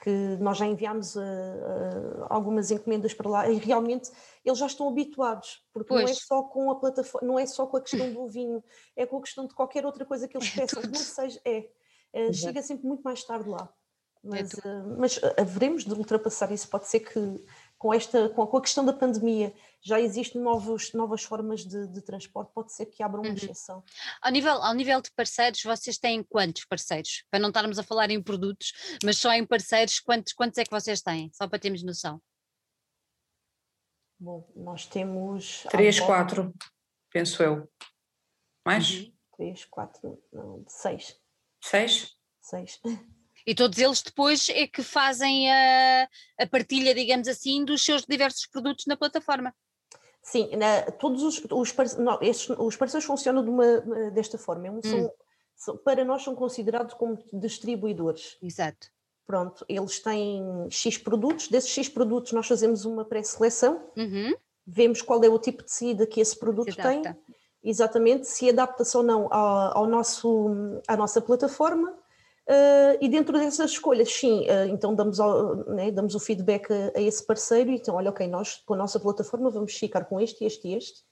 que 0.00 0.10
nós 0.38 0.58
já 0.58 0.64
enviámos 0.64 1.16
uh, 1.16 1.20
uh, 1.20 2.26
algumas 2.30 2.70
encomendas 2.70 3.12
para 3.12 3.28
lá 3.28 3.50
e 3.50 3.56
realmente 3.56 4.12
eles 4.44 4.60
já 4.60 4.66
estão 4.66 4.88
habituados, 4.88 5.64
porque 5.72 5.88
pois. 5.88 6.04
não 6.04 6.08
é 6.08 6.14
só 6.14 6.42
com 6.44 6.70
a 6.70 6.76
plataforma, 6.76 7.26
não 7.26 7.36
é 7.40 7.46
só 7.46 7.66
com 7.66 7.78
a 7.78 7.80
questão 7.80 8.12
do 8.12 8.28
vinho, 8.28 8.62
é 8.94 9.04
com 9.04 9.18
a 9.18 9.22
questão 9.22 9.44
de 9.48 9.54
qualquer 9.54 9.84
outra 9.84 10.04
coisa 10.04 10.28
que 10.28 10.36
eles 10.36 10.46
é 10.56 10.60
peçam, 10.60 10.82
não 10.84 10.94
seja, 10.94 11.40
é, 11.44 11.68
é 12.12 12.32
chega 12.32 12.62
sempre 12.62 12.86
muito 12.86 13.02
mais 13.02 13.24
tarde 13.24 13.48
lá. 13.48 13.68
É 14.24 14.28
mas, 14.28 14.54
é 14.54 14.82
mas 14.98 15.20
haveremos 15.36 15.84
de 15.84 15.92
ultrapassar 15.92 16.50
isso, 16.52 16.68
pode 16.68 16.86
ser 16.86 17.00
que 17.00 17.44
com, 17.78 17.92
esta, 17.92 18.28
com 18.30 18.42
a 18.42 18.60
questão 18.60 18.84
da 18.84 18.92
pandemia, 18.92 19.54
já 19.82 20.00
existem 20.00 20.40
novos, 20.40 20.92
novas 20.92 21.22
formas 21.22 21.64
de, 21.64 21.86
de 21.88 22.02
transporte, 22.02 22.52
pode 22.52 22.72
ser 22.72 22.86
que 22.86 23.02
abram 23.02 23.22
uma 23.22 23.30
uhum. 23.30 23.36
exceção. 23.36 23.84
Ao 24.20 24.30
nível, 24.30 24.54
ao 24.62 24.74
nível 24.74 25.00
de 25.00 25.10
parceiros, 25.12 25.62
vocês 25.62 25.98
têm 25.98 26.22
quantos 26.22 26.64
parceiros? 26.64 27.24
Para 27.30 27.40
não 27.40 27.48
estarmos 27.48 27.78
a 27.78 27.82
falar 27.82 28.10
em 28.10 28.22
produtos, 28.22 28.72
mas 29.04 29.18
só 29.18 29.32
em 29.32 29.46
parceiros, 29.46 30.00
quantos, 30.00 30.32
quantos 30.32 30.58
é 30.58 30.64
que 30.64 30.70
vocês 30.70 31.02
têm? 31.02 31.30
Só 31.32 31.46
para 31.48 31.58
termos 31.58 31.82
noção. 31.82 32.20
Bom, 34.18 34.50
nós 34.56 34.86
temos. 34.86 35.64
Três, 35.70 36.00
quatro, 36.00 36.54
penso 37.12 37.42
eu. 37.42 37.70
Mais? 38.64 38.90
Uhum. 38.90 39.12
Três, 39.36 39.64
quatro, 39.66 40.22
não, 40.32 40.64
seis. 40.66 41.20
Seis? 41.62 42.16
Seis. 42.40 42.80
E 43.46 43.54
todos 43.54 43.78
eles 43.78 44.02
depois 44.02 44.48
é 44.48 44.66
que 44.66 44.82
fazem 44.82 45.50
a, 45.50 46.08
a 46.40 46.46
partilha, 46.48 46.94
digamos 46.94 47.28
assim, 47.28 47.64
dos 47.64 47.84
seus 47.84 48.04
diversos 48.04 48.46
produtos 48.46 48.86
na 48.86 48.96
plataforma. 48.96 49.54
Sim, 50.20 50.56
na, 50.56 50.82
todos 50.90 51.22
os, 51.22 51.44
os, 51.52 51.96
não, 51.96 52.18
estes, 52.20 52.50
os 52.58 52.74
parceiros 52.74 53.06
funcionam 53.06 53.44
de 53.44 53.50
uma, 53.50 53.80
desta 54.10 54.36
forma. 54.36 54.68
Hum. 54.68 54.80
São, 54.82 55.12
são, 55.54 55.76
para 55.76 56.04
nós 56.04 56.24
são 56.24 56.34
considerados 56.34 56.94
como 56.94 57.16
distribuidores. 57.32 58.36
Exato. 58.42 58.88
Pronto, 59.24 59.64
eles 59.68 60.00
têm 60.00 60.42
X 60.68 60.98
produtos, 60.98 61.48
desses 61.48 61.70
X 61.70 61.88
produtos 61.88 62.32
nós 62.32 62.46
fazemos 62.46 62.84
uma 62.84 63.04
pré-seleção, 63.04 63.82
uhum. 63.96 64.32
vemos 64.64 65.02
qual 65.02 65.22
é 65.24 65.28
o 65.28 65.38
tipo 65.38 65.64
de 65.64 65.72
saída 65.72 66.06
que 66.06 66.20
esse 66.20 66.38
produto 66.38 66.76
tem, 66.76 67.02
exatamente, 67.62 68.28
se 68.28 68.48
adapta-se 68.48 68.96
ou 68.96 69.02
não 69.02 69.32
ao, 69.32 69.78
ao 69.78 69.86
nosso, 69.88 70.48
à 70.86 70.96
nossa 70.96 71.20
plataforma, 71.20 71.92
Uh, 72.48 72.94
e 73.00 73.08
dentro 73.08 73.36
dessas 73.36 73.72
escolhas, 73.72 74.12
sim, 74.12 74.42
uh, 74.42 74.68
então 74.68 74.94
damos, 74.94 75.18
ao, 75.18 75.56
né, 75.66 75.90
damos 75.90 76.14
o 76.14 76.20
feedback 76.20 76.72
a, 76.72 76.92
a, 76.96 77.02
esse 77.02 77.26
parceiro 77.26 77.72
então, 77.72 77.96
olha, 77.96 78.10
ok, 78.10 78.24
nós 78.28 78.62
com 78.64 78.74
a 78.74 78.76
nossa 78.76 79.00
plataforma 79.00 79.50
vamos 79.50 79.74
ficar 79.74 80.04
com 80.04 80.20
este, 80.20 80.44
este 80.44 80.68
e 80.68 80.74
este, 80.74 81.02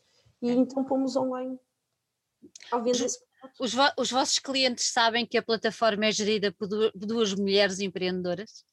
e 0.40 0.50
é. 0.50 0.52
então 0.52 0.84
pomos 0.84 1.16
online 1.16 1.58
vender 2.84 3.04
os, 3.04 3.18
os, 3.58 3.74
vo 3.74 3.82
os, 3.98 4.10
vossos 4.12 4.38
clientes 4.38 4.92
sabem 4.92 5.26
que 5.26 5.36
a 5.36 5.42
plataforma 5.42 6.06
é 6.06 6.12
gerida 6.12 6.52
por 6.52 6.68
duas 6.94 7.34
mulheres 7.34 7.80
empreendedoras? 7.80 8.64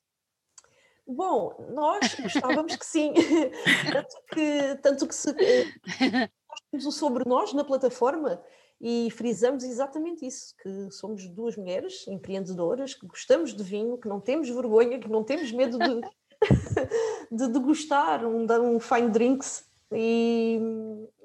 Bom, 1.07 1.55
nós 1.73 2.15
gostávamos 2.15 2.75
que 2.75 2.85
sim, 2.85 3.13
tanto 3.91 4.15
que, 4.31 4.75
tanto 4.83 5.07
que 5.07 5.15
se, 5.15 5.33
nós 5.33 6.61
temos 6.69 6.85
o 6.85 6.91
sobre 6.91 7.27
nós 7.27 7.53
na 7.53 7.63
plataforma 7.63 8.41
e 8.81 9.11
frisamos 9.11 9.63
exatamente 9.63 10.25
isso, 10.25 10.55
que 10.57 10.89
somos 10.91 11.27
duas 11.27 11.55
mulheres 11.55 12.07
empreendedoras, 12.07 12.95
que 12.95 13.05
gostamos 13.05 13.53
de 13.53 13.63
vinho, 13.63 13.97
que 13.97 14.07
não 14.07 14.19
temos 14.19 14.49
vergonha, 14.49 14.97
que 14.97 15.07
não 15.07 15.23
temos 15.23 15.51
medo 15.51 15.77
de, 15.77 16.01
de 17.31 17.47
degustar 17.47 18.25
um, 18.25 18.47
um 18.75 18.79
fine 18.79 19.09
drinks 19.09 19.69
e, 19.93 20.57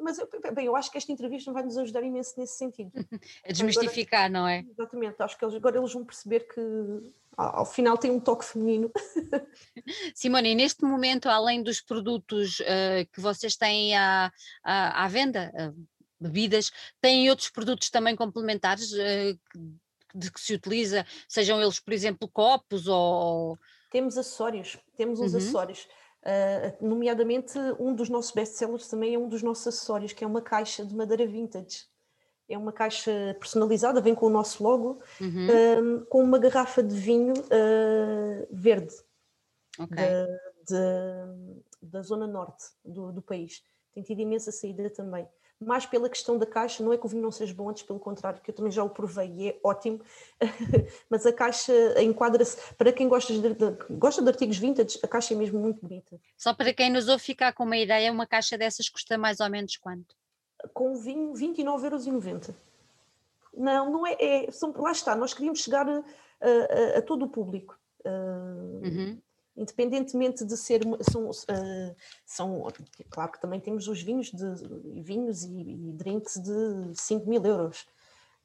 mas 0.00 0.18
eu, 0.18 0.28
bem, 0.52 0.66
eu 0.66 0.74
acho 0.74 0.90
que 0.90 0.98
esta 0.98 1.12
entrevista 1.12 1.52
vai 1.52 1.62
nos 1.62 1.78
ajudar 1.78 2.02
imenso 2.02 2.34
nesse 2.36 2.58
sentido. 2.58 2.90
A 3.44 3.52
desmistificar, 3.52 4.24
agora, 4.24 4.40
não 4.40 4.48
é? 4.48 4.64
Exatamente, 4.68 5.22
acho 5.22 5.38
que 5.38 5.44
agora 5.44 5.78
eles 5.78 5.92
vão 5.92 6.04
perceber 6.04 6.40
que 6.40 6.60
ao, 7.36 7.60
ao 7.60 7.64
final 7.64 7.96
tem 7.96 8.10
um 8.10 8.18
toque 8.18 8.44
feminino. 8.44 8.90
Simone, 10.14 10.54
neste 10.54 10.84
momento, 10.84 11.28
além 11.28 11.62
dos 11.62 11.80
produtos 11.80 12.58
uh, 12.60 13.06
que 13.12 13.20
vocês 13.20 13.56
têm 13.56 13.96
à, 13.96 14.32
à, 14.64 15.04
à 15.04 15.08
venda, 15.08 15.52
uh, 15.54 15.86
bebidas, 16.20 16.70
têm 17.00 17.28
outros 17.30 17.50
produtos 17.50 17.90
também 17.90 18.16
complementares 18.16 18.92
uh, 18.92 19.38
de 20.14 20.32
que 20.32 20.40
se 20.40 20.54
utiliza, 20.54 21.06
sejam 21.28 21.60
eles, 21.60 21.78
por 21.78 21.92
exemplo, 21.92 22.28
copos 22.28 22.86
ou. 22.88 23.58
Temos 23.90 24.16
acessórios, 24.16 24.78
temos 24.96 25.20
uns 25.20 25.32
uhum. 25.32 25.38
acessórios. 25.38 25.88
Uh, 26.22 26.86
nomeadamente, 26.86 27.56
um 27.78 27.94
dos 27.94 28.08
nossos 28.08 28.32
best-sellers 28.32 28.88
também 28.88 29.14
é 29.14 29.18
um 29.18 29.28
dos 29.28 29.42
nossos 29.42 29.66
acessórios, 29.68 30.12
que 30.12 30.24
é 30.24 30.26
uma 30.26 30.42
caixa 30.42 30.84
de 30.84 30.94
madeira 30.94 31.26
vintage. 31.26 31.84
É 32.48 32.56
uma 32.56 32.72
caixa 32.72 33.36
personalizada, 33.40 34.00
vem 34.00 34.14
com 34.14 34.26
o 34.26 34.30
nosso 34.30 34.62
logo, 34.62 35.00
uhum. 35.20 36.00
uh, 36.00 36.06
com 36.06 36.22
uma 36.22 36.38
garrafa 36.38 36.82
de 36.82 36.94
vinho 36.94 37.34
verde 38.50 38.94
okay. 39.78 40.06
da 41.82 42.02
zona 42.02 42.26
norte 42.26 42.64
do, 42.84 43.12
do 43.12 43.20
país. 43.20 43.64
Tem 43.92 44.02
tido 44.02 44.20
imensa 44.20 44.52
saída 44.52 44.88
também 44.90 45.28
mais 45.60 45.86
pela 45.86 46.08
questão 46.08 46.36
da 46.38 46.44
caixa, 46.44 46.82
não 46.82 46.92
é 46.92 46.98
que 46.98 47.06
o 47.06 47.08
vinho 47.08 47.22
não 47.22 47.30
seja 47.30 47.54
bom, 47.54 47.70
antes 47.70 47.82
pelo 47.82 47.98
contrário, 47.98 48.40
que 48.40 48.50
eu 48.50 48.54
também 48.54 48.70
já 48.70 48.84
o 48.84 48.90
provei 48.90 49.28
e 49.28 49.48
é 49.48 49.60
ótimo, 49.62 50.00
mas 51.08 51.24
a 51.24 51.32
caixa 51.32 51.72
enquadra-se, 52.02 52.74
para 52.74 52.92
quem 52.92 53.08
gosta 53.08 53.32
de, 53.32 53.54
de, 53.54 53.76
gosta 53.90 54.22
de 54.22 54.28
artigos 54.28 54.58
vintage, 54.58 54.98
a 55.02 55.08
caixa 55.08 55.34
é 55.34 55.36
mesmo 55.36 55.58
muito 55.58 55.80
bonita. 55.80 56.20
Só 56.36 56.52
para 56.52 56.72
quem 56.74 56.90
nos 56.90 57.08
ouve 57.08 57.22
ficar 57.22 57.52
com 57.52 57.64
uma 57.64 57.76
ideia, 57.76 58.12
uma 58.12 58.26
caixa 58.26 58.58
dessas 58.58 58.88
custa 58.88 59.16
mais 59.16 59.40
ou 59.40 59.48
menos 59.48 59.76
quanto? 59.76 60.14
Com 60.74 60.94
vinho, 60.96 61.32
29,90€. 61.32 62.54
Não, 63.54 63.90
não 63.90 64.06
é, 64.06 64.16
é 64.18 64.50
são, 64.50 64.74
lá 64.76 64.92
está, 64.92 65.16
nós 65.16 65.32
queríamos 65.32 65.60
chegar 65.60 65.88
a, 65.88 65.94
a, 65.94 66.98
a 66.98 67.02
todo 67.02 67.24
o 67.24 67.28
público. 67.28 67.78
Uh, 68.04 68.84
uhum 68.84 69.18
independentemente 69.56 70.44
de 70.44 70.56
ser 70.56 70.82
são, 71.10 71.30
uh, 71.30 71.96
são 72.24 72.68
claro 73.10 73.32
que 73.32 73.40
também 73.40 73.60
temos 73.60 73.88
os 73.88 74.02
vinhos 74.02 74.30
de 74.30 75.02
vinhos 75.02 75.44
e, 75.44 75.60
e 75.60 75.92
drinks 75.92 76.34
de 76.34 76.94
5 76.94 77.28
mil 77.28 77.44
euros 77.44 77.86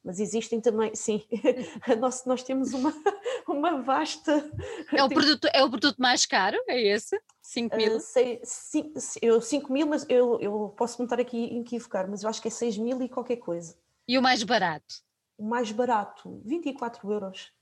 mas 0.04 0.18
existem 0.18 0.60
também, 0.60 0.94
sim, 0.94 1.22
nós, 2.00 2.24
nós 2.24 2.42
temos 2.42 2.72
uma, 2.72 2.92
uma 3.46 3.80
vasta. 3.82 4.50
É 4.92 5.04
o, 5.04 5.08
produto, 5.08 5.48
é 5.52 5.62
o 5.62 5.70
produto 5.70 5.98
mais 5.98 6.26
caro? 6.26 6.58
É 6.68 6.80
esse? 6.80 7.20
5 7.40 7.76
mil? 7.76 7.96
Uh, 7.96 8.00
sei, 8.00 8.40
5 8.44 9.72
mil, 9.72 9.86
mas 9.86 10.04
eu, 10.08 10.40
eu 10.40 10.74
posso 10.76 11.00
me 11.00 11.06
estar 11.06 11.20
aqui 11.20 11.56
equivocar, 11.58 12.08
mas 12.10 12.22
eu 12.22 12.28
acho 12.28 12.42
que 12.42 12.48
é 12.48 12.50
6 12.50 12.78
mil 12.78 13.00
e 13.00 13.08
qualquer 13.08 13.36
coisa. 13.36 13.76
E 14.08 14.18
o 14.18 14.22
mais 14.22 14.42
barato? 14.42 15.02
O 15.38 15.44
mais 15.44 15.70
barato, 15.70 16.40
24 16.44 17.12
euros. 17.12 17.52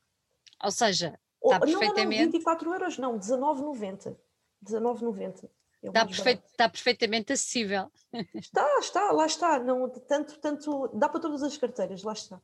Ou 0.63 0.71
seja, 0.71 1.19
Está 1.43 1.57
oh, 1.57 1.61
perfeitamente. 1.61 2.19
Não, 2.19 2.27
não, 2.27 2.33
24 2.33 2.75
euros 2.75 2.99
não, 2.99 3.19
19,90. 3.19 4.17
19,90. 4.65 5.49
É 5.83 5.87
está, 5.89 6.05
perfeito, 6.05 6.43
está 6.47 6.69
perfeitamente 6.69 7.33
acessível. 7.33 7.91
Está, 8.35 8.79
está, 8.79 9.13
lá 9.13 9.25
está. 9.25 9.59
Não, 9.59 9.89
tanto, 9.89 10.39
tanto, 10.39 10.89
dá 10.89 11.09
para 11.09 11.21
todas 11.21 11.43
as 11.43 11.57
carteiras, 11.57 12.03
lá 12.03 12.13
está. 12.13 12.41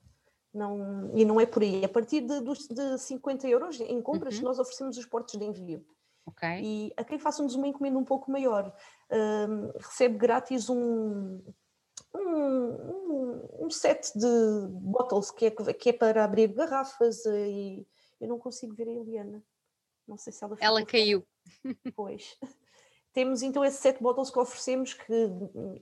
Não, 0.55 1.11
e 1.15 1.23
não 1.23 1.39
é 1.39 1.45
por 1.45 1.63
aí. 1.63 1.85
A 1.85 1.89
partir 1.89 2.23
de, 2.23 2.41
de 2.41 2.99
50 2.99 3.47
euros 3.47 3.79
em 3.79 4.01
compras, 4.01 4.39
uhum. 4.39 4.45
nós 4.45 4.59
oferecemos 4.59 4.97
os 4.97 5.05
portos 5.05 5.39
de 5.39 5.45
envio. 5.45 5.85
Okay. 6.25 6.61
E 6.63 6.93
a 6.97 7.05
quem 7.05 7.19
faça-nos 7.19 7.55
uma 7.55 7.69
encomenda 7.69 7.99
um 7.99 8.05
pouco 8.05 8.31
maior, 8.31 8.75
um, 9.11 9.79
recebe 9.79 10.17
grátis 10.17 10.71
um, 10.71 11.43
um, 12.15 12.21
um, 12.21 13.49
um, 13.61 13.71
set 13.71 14.13
de 14.19 14.27
bottles 14.71 15.31
que 15.31 15.47
é, 15.47 15.51
que 15.51 15.91
é 15.91 15.93
para 15.93 16.25
abrir 16.25 16.49
garrafas 16.49 17.25
e 17.27 17.87
eu 18.21 18.29
não 18.29 18.39
consigo 18.39 18.75
ver 18.75 18.89
a 18.89 18.93
Eliana. 18.93 19.43
Não 20.07 20.17
sei 20.17 20.33
se 20.33 20.45
ela 20.45 20.57
Ela 20.61 20.85
caiu. 20.85 21.27
Pois. 21.95 22.37
Temos 23.13 23.43
então 23.43 23.65
esse 23.65 23.79
set 23.79 24.03
bottles 24.03 24.31
que 24.31 24.39
oferecemos, 24.39 24.93
que 24.93 25.13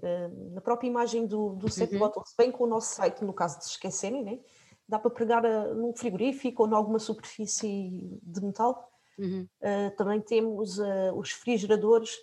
eh, 0.03 0.29
na 0.53 0.61
própria 0.61 0.87
imagem 0.87 1.27
do, 1.27 1.57
do 1.57 1.69
set 1.69 1.93
uhum. 1.93 1.99
bottles 1.99 2.33
vem 2.39 2.53
com 2.53 2.63
o 2.63 2.67
nosso 2.67 2.95
site, 2.95 3.25
no 3.25 3.33
caso 3.33 3.59
de 3.59 3.65
se 3.65 3.71
esquecerem, 3.73 4.23
né? 4.23 4.41
dá 4.89 4.99
para 4.99 5.11
pregar 5.11 5.45
a, 5.45 5.75
num 5.75 5.95
frigorífico 5.95 6.63
ou 6.63 6.69
em 6.69 6.75
alguma 6.75 6.99
superfície 6.99 7.91
de 8.23 8.41
metal. 8.41 8.91
Uhum. 9.19 9.49
Uh, 9.61 9.97
também 9.97 10.21
temos 10.21 10.79
uh, 10.79 11.13
os 11.17 11.33
refrigeradores. 11.33 12.17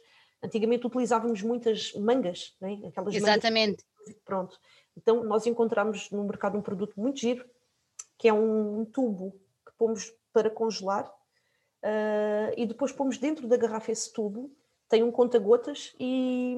Antigamente 0.44 0.86
utilizávamos 0.86 1.42
muitas 1.42 1.94
mangas, 1.94 2.56
né? 2.60 2.80
aquelas 2.88 3.14
Exatamente. 3.14 3.84
Mangas, 4.00 4.22
pronto. 4.24 4.60
Então 4.96 5.24
nós 5.24 5.46
encontramos 5.46 6.10
no 6.12 6.24
mercado 6.24 6.58
um 6.58 6.62
produto 6.62 7.00
muito 7.00 7.20
giro, 7.20 7.46
que 8.18 8.28
é 8.28 8.34
um 8.34 8.86
tubo 8.86 9.40
pomos 9.82 10.14
para 10.32 10.48
congelar 10.48 11.08
uh, 11.84 12.54
e 12.56 12.68
depois 12.68 12.92
pomos 12.92 13.18
dentro 13.18 13.48
da 13.48 13.58
garrafa 13.58 13.92
esse 13.92 14.14
tubo, 14.14 14.56
tem 14.88 15.02
um 15.02 15.12
conta-gotas 15.12 15.96
e 16.00 16.56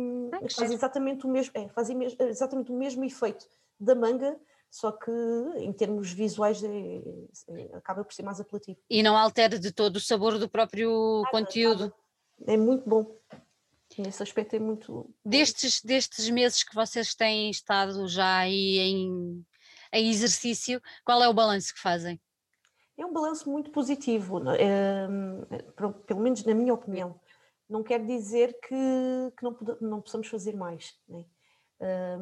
faz 0.53 0.71
exatamente 0.71 1.25
o 1.25 1.29
mesmo, 1.29 1.53
é, 1.55 1.69
faz 1.69 1.89
exatamente 2.19 2.69
o 2.69 2.75
mesmo 2.75 3.05
efeito 3.05 3.47
da 3.79 3.95
manga, 3.95 4.37
só 4.69 4.91
que 4.91 5.11
em 5.57 5.71
termos 5.71 6.11
visuais 6.11 6.61
é, 6.63 6.67
é, 6.67 7.75
acaba 7.75 8.03
por 8.03 8.13
ser 8.13 8.23
mais 8.23 8.41
apelativo. 8.41 8.77
E 8.89 9.01
não 9.01 9.15
altera 9.15 9.57
de 9.57 9.71
todo 9.71 9.95
o 9.95 10.01
sabor 10.01 10.37
do 10.37 10.49
próprio 10.49 11.21
nada, 11.21 11.31
conteúdo. 11.31 11.93
Nada. 12.39 12.53
É 12.53 12.57
muito 12.57 12.89
bom. 12.89 13.15
Nesse 13.97 14.23
aspecto 14.23 14.55
é 14.55 14.59
muito. 14.59 15.09
Destes, 15.23 15.79
destes 15.81 16.27
meses 16.29 16.63
que 16.63 16.75
vocês 16.75 17.13
têm 17.13 17.51
estado 17.51 18.05
já 18.07 18.39
aí 18.39 18.79
em, 18.79 19.45
em 19.93 20.09
exercício, 20.09 20.81
qual 21.05 21.23
é 21.23 21.29
o 21.29 21.33
balanço 21.33 21.73
que 21.73 21.79
fazem? 21.79 22.19
É 22.97 23.05
um 23.05 23.13
balanço 23.13 23.49
muito 23.49 23.71
positivo, 23.71 24.41
é, 24.51 25.07
pelo 26.05 26.21
menos 26.21 26.43
na 26.43 26.53
minha 26.53 26.73
opinião. 26.73 27.19
Não 27.69 27.81
quer 27.81 28.05
dizer 28.05 28.57
que, 28.61 29.33
que 29.37 29.43
não, 29.43 29.57
não 29.81 30.01
possamos 30.01 30.27
fazer 30.27 30.55
mais, 30.55 30.93
né? 31.07 31.25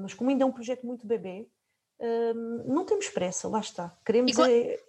mas 0.02 0.14
como 0.14 0.30
ainda 0.30 0.44
é 0.44 0.48
um 0.48 0.52
projeto 0.52 0.86
muito 0.86 1.06
bebê, 1.06 1.48
uh, 2.00 2.74
não 2.74 2.86
temos 2.86 3.10
pressa, 3.10 3.48
lá 3.48 3.60
está. 3.60 3.96
Queremos 4.06 4.38
é, 4.40 4.80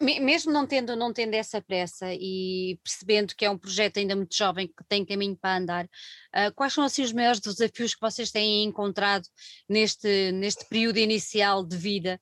mesmo 0.00 0.52
não 0.52 0.66
tendo, 0.66 0.96
não 0.96 1.12
tendo 1.12 1.34
essa 1.34 1.62
pressa 1.62 2.12
e 2.12 2.80
percebendo 2.82 3.34
que 3.36 3.44
é 3.44 3.50
um 3.50 3.56
projeto 3.56 3.98
ainda 3.98 4.16
muito 4.16 4.34
jovem 4.34 4.66
que 4.66 4.84
tem 4.88 5.04
caminho 5.04 5.36
para 5.36 5.56
andar, 5.56 5.84
uh, 5.84 6.52
quais 6.54 6.72
são 6.72 6.82
assim 6.82 7.02
os 7.02 7.12
maiores 7.12 7.40
desafios 7.40 7.94
que 7.94 8.00
vocês 8.00 8.32
têm 8.32 8.64
encontrado 8.64 9.26
neste, 9.68 10.32
neste 10.32 10.64
período 10.68 10.98
inicial 10.98 11.64
de 11.64 11.76
vida 11.76 12.20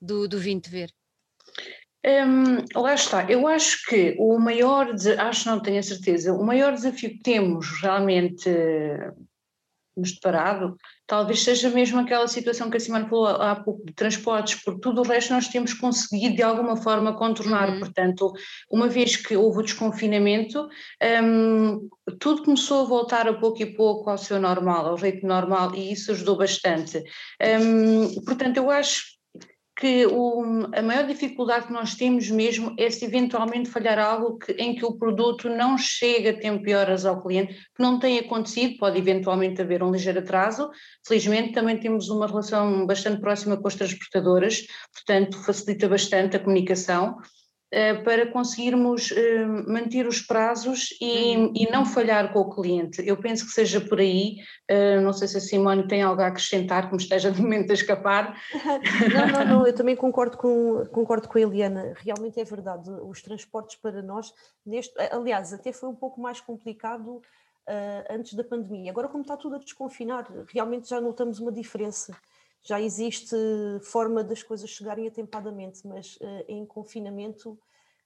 do, 0.00 0.28
do 0.28 0.38
Vinte 0.38 0.68
Ver? 0.68 0.92
Um, 2.06 2.80
lá 2.80 2.94
está, 2.94 3.24
eu 3.28 3.46
acho 3.48 3.84
que 3.86 4.14
o 4.18 4.38
maior, 4.38 4.94
acho 5.18 5.48
não 5.48 5.60
tenho 5.60 5.80
a 5.80 5.82
certeza, 5.82 6.32
o 6.32 6.44
maior 6.44 6.72
desafio 6.72 7.10
que 7.10 7.22
temos 7.22 7.66
realmente 7.82 8.48
nos 9.98 10.12
deparado, 10.12 10.76
talvez 11.06 11.42
seja 11.42 11.68
mesmo 11.70 11.98
aquela 11.98 12.28
situação 12.28 12.70
que 12.70 12.76
a 12.76 12.80
Simone 12.80 13.08
falou 13.08 13.26
há 13.26 13.56
pouco 13.56 13.84
de 13.84 13.92
transportes, 13.92 14.62
porque 14.62 14.80
tudo 14.80 15.00
o 15.00 15.04
resto 15.04 15.32
nós 15.32 15.48
temos 15.48 15.74
conseguido 15.74 16.36
de 16.36 16.42
alguma 16.42 16.76
forma 16.76 17.16
contornar, 17.16 17.68
uhum. 17.68 17.80
portanto, 17.80 18.32
uma 18.70 18.88
vez 18.88 19.16
que 19.16 19.36
houve 19.36 19.58
o 19.58 19.62
desconfinamento, 19.62 20.68
um, 21.22 21.88
tudo 22.20 22.44
começou 22.44 22.82
a 22.82 22.88
voltar 22.88 23.28
a 23.28 23.34
pouco 23.34 23.60
e 23.60 23.74
pouco 23.74 24.08
ao 24.08 24.18
seu 24.18 24.40
normal, 24.40 24.86
ao 24.86 24.96
jeito 24.96 25.26
normal, 25.26 25.74
e 25.74 25.92
isso 25.92 26.12
ajudou 26.12 26.36
bastante. 26.36 27.02
Um, 27.42 28.24
portanto, 28.24 28.58
eu 28.58 28.70
acho 28.70 29.17
que 29.78 30.04
o, 30.06 30.42
a 30.74 30.82
maior 30.82 31.06
dificuldade 31.06 31.68
que 31.68 31.72
nós 31.72 31.94
temos 31.94 32.28
mesmo 32.28 32.74
é 32.76 32.90
se 32.90 33.04
eventualmente 33.04 33.70
falhar 33.70 33.96
algo 33.96 34.36
que, 34.36 34.50
em 34.52 34.74
que 34.74 34.84
o 34.84 34.98
produto 34.98 35.48
não 35.48 35.78
chega 35.78 36.30
a 36.30 36.36
tempo 36.36 36.68
e 36.68 36.74
horas 36.74 37.06
ao 37.06 37.22
cliente, 37.22 37.54
que 37.54 37.80
não 37.80 38.00
tem 38.00 38.18
acontecido, 38.18 38.76
pode 38.76 38.98
eventualmente 38.98 39.62
haver 39.62 39.80
um 39.80 39.92
ligeiro 39.92 40.18
atraso. 40.18 40.68
Felizmente 41.06 41.52
também 41.52 41.78
temos 41.78 42.08
uma 42.08 42.26
relação 42.26 42.84
bastante 42.86 43.20
próxima 43.20 43.56
com 43.56 43.68
as 43.68 43.76
transportadoras, 43.76 44.66
portanto 44.92 45.38
facilita 45.44 45.88
bastante 45.88 46.36
a 46.36 46.40
comunicação. 46.40 47.16
Uh, 47.72 48.04
para 48.04 48.30
conseguirmos 48.30 49.10
uh, 49.10 49.70
manter 49.70 50.06
os 50.06 50.20
prazos 50.20 50.90
e, 51.00 51.36
uhum. 51.36 51.52
e, 51.54 51.70
não 51.70 51.84
falhar 51.84 52.32
com 52.32 52.40
o 52.40 52.50
cliente. 52.50 53.06
Eu 53.06 53.16
penso 53.16 53.46
que 53.46 53.52
seja 53.52 53.80
por 53.80 54.00
aí, 54.00 54.38
uh, 54.70 55.00
não 55.00 55.12
sei 55.12 55.28
se 55.28 55.36
a 55.36 55.40
Simone 55.40 55.86
tem 55.86 56.02
algo 56.02 56.20
a 56.20 56.26
acrescentar 56.26 56.88
que 56.88 56.94
me 56.94 57.02
esteja 57.02 57.30
de 57.32 57.40
momento 57.40 57.70
a 57.70 57.74
escapar. 57.74 58.38
Não, 59.08 59.26
não, 59.26 59.44
não, 59.44 59.66
eu 59.66 59.74
também 59.74 59.96
concordo 59.96 60.36
com, 60.36 60.84
concordo 60.92 61.28
com 61.28 61.38
a 61.38 61.40
Eliana, 61.40 61.94
realmente 61.96 62.40
é 62.40 62.44
verdade, 62.44 62.90
os 62.90 63.22
transportes 63.22 63.76
para 63.76 64.02
nós, 64.02 64.32
neste, 64.64 64.92
aliás, 65.10 65.52
até 65.52 65.72
foi 65.72 65.88
um 65.88 65.94
pouco 65.94 66.20
mais 66.20 66.40
complicado 66.40 67.22
antes 68.10 68.34
da 68.34 68.44
pandemia. 68.44 68.90
Agora, 68.90 69.08
como 69.08 69.22
está 69.22 69.36
tudo 69.36 69.56
a 69.56 69.58
desconfinar, 69.58 70.26
realmente 70.52 70.88
já 70.88 71.00
notamos 71.00 71.38
uma 71.38 71.52
diferença 71.52 72.16
já 72.68 72.78
existe 72.78 73.34
forma 73.82 74.22
das 74.22 74.42
coisas 74.42 74.68
chegarem 74.68 75.08
atempadamente, 75.08 75.86
mas 75.86 76.16
uh, 76.16 76.44
em 76.46 76.66
confinamento 76.66 77.58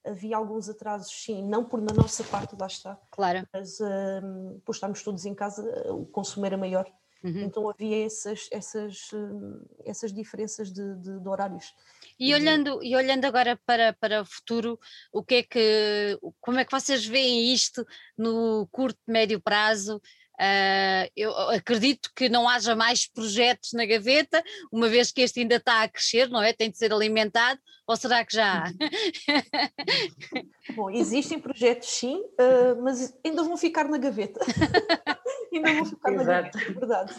havia 0.05 0.37
alguns 0.37 0.69
atrasos, 0.69 1.11
sim, 1.11 1.43
não 1.43 1.65
por 1.65 1.81
na 1.81 1.93
nossa 1.93 2.23
parte, 2.23 2.55
lá 2.57 2.67
está. 2.67 2.97
Claro. 3.11 3.45
Mas 3.51 3.81
uh, 3.81 4.61
por 4.63 4.73
estarmos 4.73 5.03
todos 5.03 5.25
em 5.25 5.35
casa, 5.35 5.61
uh, 5.87 6.01
o 6.01 6.05
consumo 6.05 6.45
era 6.45 6.57
maior. 6.57 6.89
Uhum. 7.21 7.41
Então 7.41 7.69
havia 7.69 8.05
essas, 8.05 8.47
essas, 8.51 9.11
uh, 9.11 9.69
essas 9.85 10.13
diferenças 10.13 10.71
de, 10.71 10.95
de, 10.95 11.19
de 11.19 11.27
horários. 11.27 11.73
E 12.17 12.33
olhando, 12.33 12.81
e 12.81 12.95
olhando 12.95 13.25
agora 13.25 13.59
para, 13.65 13.91
para 13.93 14.21
o 14.21 14.25
futuro, 14.25 14.79
o 15.11 15.21
que 15.21 15.35
é 15.35 15.43
que, 15.43 16.19
como 16.39 16.59
é 16.59 16.63
que 16.63 16.71
vocês 16.71 17.05
veem 17.05 17.53
isto 17.53 17.85
no 18.17 18.65
curto, 18.71 18.99
médio 19.05 19.41
prazo? 19.41 20.01
Uh, 20.39 21.05
eu 21.15 21.31
acredito 21.49 22.09
que 22.15 22.27
não 22.27 22.49
haja 22.49 22.75
mais 22.75 23.07
projetos 23.07 23.71
na 23.73 23.85
gaveta, 23.85 24.43
uma 24.71 24.89
vez 24.89 25.11
que 25.11 25.21
este 25.21 25.41
ainda 25.41 25.55
está 25.55 25.83
a 25.83 25.87
crescer, 25.87 26.29
não 26.29 26.41
é? 26.41 26.51
Tem 26.51 26.71
de 26.71 26.77
ser 26.77 26.91
alimentado, 26.91 27.59
ou 27.87 27.95
será 27.95 28.25
que 28.25 28.35
já 28.35 28.63
há? 28.63 28.71
Bom, 30.75 30.89
existem 30.89 31.39
projetos 31.39 31.89
sim, 31.89 32.19
uh, 32.19 32.81
mas 32.81 33.15
ainda 33.23 33.43
vão 33.43 33.55
ficar 33.55 33.87
na 33.87 33.97
gaveta. 33.97 34.39
ainda 35.53 35.73
vão 35.73 35.85
ficar 35.85 36.11
na 36.11 36.23
gaveta, 36.23 36.59
é 36.59 36.71
verdade. 36.71 37.13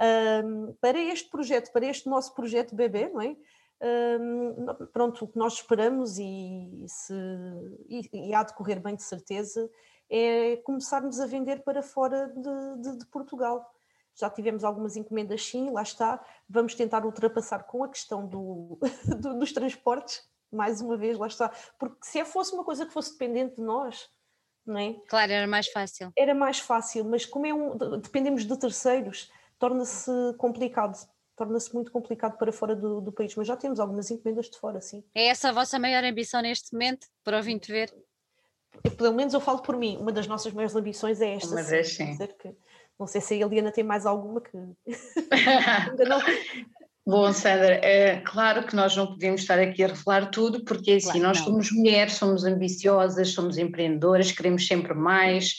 Uh, 0.00 0.72
para 0.80 0.98
este 0.98 1.28
projeto, 1.28 1.72
para 1.72 1.86
este 1.86 2.08
nosso 2.08 2.34
projeto 2.34 2.74
bebê, 2.74 3.08
não 3.08 3.20
é? 3.20 3.36
pronto, 4.92 5.24
o 5.24 5.28
que 5.28 5.38
nós 5.38 5.54
esperamos 5.54 6.18
e, 6.18 6.84
se, 6.86 7.14
e, 7.88 8.28
e 8.28 8.34
há 8.34 8.42
de 8.42 8.54
correr 8.54 8.78
bem 8.78 8.94
de 8.94 9.02
certeza 9.02 9.70
é 10.10 10.56
começarmos 10.58 11.20
a 11.20 11.26
vender 11.26 11.62
para 11.62 11.82
fora 11.82 12.28
de, 12.28 12.82
de, 12.82 12.98
de 12.98 13.06
Portugal. 13.06 13.70
Já 14.14 14.28
tivemos 14.28 14.64
algumas 14.64 14.96
encomendas, 14.96 15.44
sim, 15.46 15.70
lá 15.70 15.82
está. 15.82 16.22
Vamos 16.48 16.74
tentar 16.74 17.06
ultrapassar 17.06 17.62
com 17.64 17.84
a 17.84 17.88
questão 17.88 18.26
do, 18.26 18.78
do, 19.20 19.38
dos 19.38 19.52
transportes, 19.52 20.22
mais 20.52 20.80
uma 20.80 20.96
vez, 20.96 21.16
lá 21.16 21.28
está. 21.28 21.50
Porque 21.78 21.96
se 22.02 22.24
fosse 22.24 22.52
uma 22.52 22.64
coisa 22.64 22.84
que 22.84 22.92
fosse 22.92 23.12
dependente 23.12 23.56
de 23.56 23.62
nós, 23.62 24.10
não 24.66 24.78
é? 24.78 24.94
Claro, 25.06 25.32
era 25.32 25.46
mais 25.46 25.68
fácil. 25.68 26.12
Era 26.16 26.34
mais 26.34 26.58
fácil, 26.58 27.04
mas 27.04 27.24
como 27.24 27.46
é 27.46 27.54
um, 27.54 27.76
dependemos 27.98 28.44
de 28.44 28.58
terceiros, 28.58 29.30
torna-se 29.58 30.10
complicado 30.36 30.98
torna-se 31.40 31.72
muito 31.72 31.90
complicado 31.90 32.36
para 32.36 32.52
fora 32.52 32.76
do, 32.76 33.00
do, 33.00 33.10
país, 33.10 33.34
mas 33.34 33.46
já 33.46 33.56
temos 33.56 33.80
algumas 33.80 34.10
encomendas 34.10 34.50
de 34.50 34.58
fora, 34.58 34.78
sim. 34.78 35.02
É 35.14 35.28
essa 35.28 35.48
a 35.48 35.52
vossa 35.52 35.78
maior 35.78 36.04
ambição 36.04 36.42
neste 36.42 36.70
momento, 36.74 37.06
para 37.24 37.40
o 37.40 37.58
te 37.58 37.72
ver? 37.72 37.90
Pelo 38.96 39.14
menos 39.14 39.34
eu 39.34 39.40
falo 39.40 39.62
por 39.62 39.76
mim, 39.76 39.96
uma 40.00 40.12
das 40.12 40.26
nossas 40.26 40.52
maiores 40.52 40.74
ambições 40.74 41.20
é 41.20 41.34
esta. 41.34 41.50
Uma 41.50 41.62
vez, 41.62 41.94
sim. 41.94 42.16
Que, 42.16 42.54
não 42.98 43.06
sei 43.06 43.20
se 43.20 43.34
a 43.34 43.36
Eliana 43.38 43.72
tem 43.72 43.84
mais 43.84 44.06
alguma 44.06 44.40
que 44.40 44.56
ainda 45.30 46.04
não. 46.04 46.20
Bom, 47.06 47.32
Sandra, 47.32 47.74
é 47.82 48.20
claro 48.20 48.64
que 48.64 48.76
nós 48.76 48.94
não 48.94 49.06
podemos 49.06 49.40
estar 49.40 49.58
aqui 49.58 49.82
a 49.82 49.88
revelar 49.88 50.30
tudo, 50.30 50.64
porque 50.64 50.92
assim, 50.92 51.12
claro, 51.12 51.22
nós 51.22 51.38
não. 51.38 51.46
somos 51.46 51.72
mulheres, 51.72 52.12
somos 52.12 52.44
ambiciosas, 52.44 53.32
somos 53.32 53.58
empreendedoras, 53.58 54.30
queremos 54.30 54.66
sempre 54.66 54.94
mais, 54.94 55.56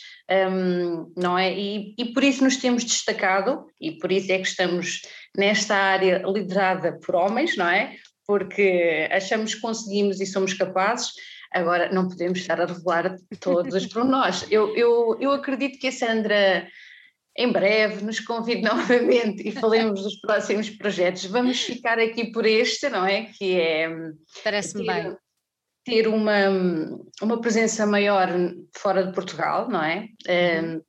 um, 0.49 1.11
não 1.17 1.37
é? 1.37 1.51
E, 1.51 1.95
e 1.97 2.05
por 2.13 2.23
isso 2.23 2.43
nos 2.43 2.57
temos 2.57 2.85
destacado, 2.85 3.65
e 3.81 3.91
por 3.91 4.11
isso 4.11 4.31
é 4.31 4.37
que 4.37 4.47
estamos 4.47 5.01
nesta 5.35 5.75
área 5.75 6.23
liderada 6.25 6.99
por 7.05 7.15
homens, 7.15 7.57
não 7.57 7.67
é? 7.67 7.95
Porque 8.25 9.09
achamos 9.11 9.55
que 9.55 9.61
conseguimos 9.61 10.21
e 10.21 10.25
somos 10.25 10.53
capazes, 10.53 11.11
Agora, 11.51 11.91
não 11.91 12.07
podemos 12.07 12.39
estar 12.39 12.61
a 12.61 12.65
revelar 12.65 13.17
todos 13.39 13.73
os 13.75 13.85
pormenores. 13.87 14.45
Eu, 14.49 14.75
eu, 14.75 15.17
eu 15.19 15.31
acredito 15.31 15.79
que 15.79 15.87
a 15.87 15.91
Sandra, 15.91 16.67
em 17.37 17.51
breve, 17.51 18.03
nos 18.03 18.19
convide 18.19 18.61
novamente 18.67 19.47
e 19.47 19.51
falemos 19.51 20.01
dos 20.01 20.19
próximos 20.19 20.69
projetos. 20.69 21.25
Vamos 21.25 21.61
ficar 21.61 21.99
aqui 21.99 22.31
por 22.31 22.45
este, 22.45 22.89
não 22.89 23.05
é? 23.05 23.25
Que 23.25 23.59
é. 23.59 23.89
Parece-me 24.43 24.85
bem. 24.85 25.15
Ter 25.83 26.07
uma, 26.07 26.47
uma 27.21 27.41
presença 27.41 27.85
maior 27.85 28.29
fora 28.77 29.03
de 29.05 29.13
Portugal, 29.13 29.67
não 29.67 29.83
é? 29.83 30.07
Uhum. 30.27 30.75
Um, 30.75 30.81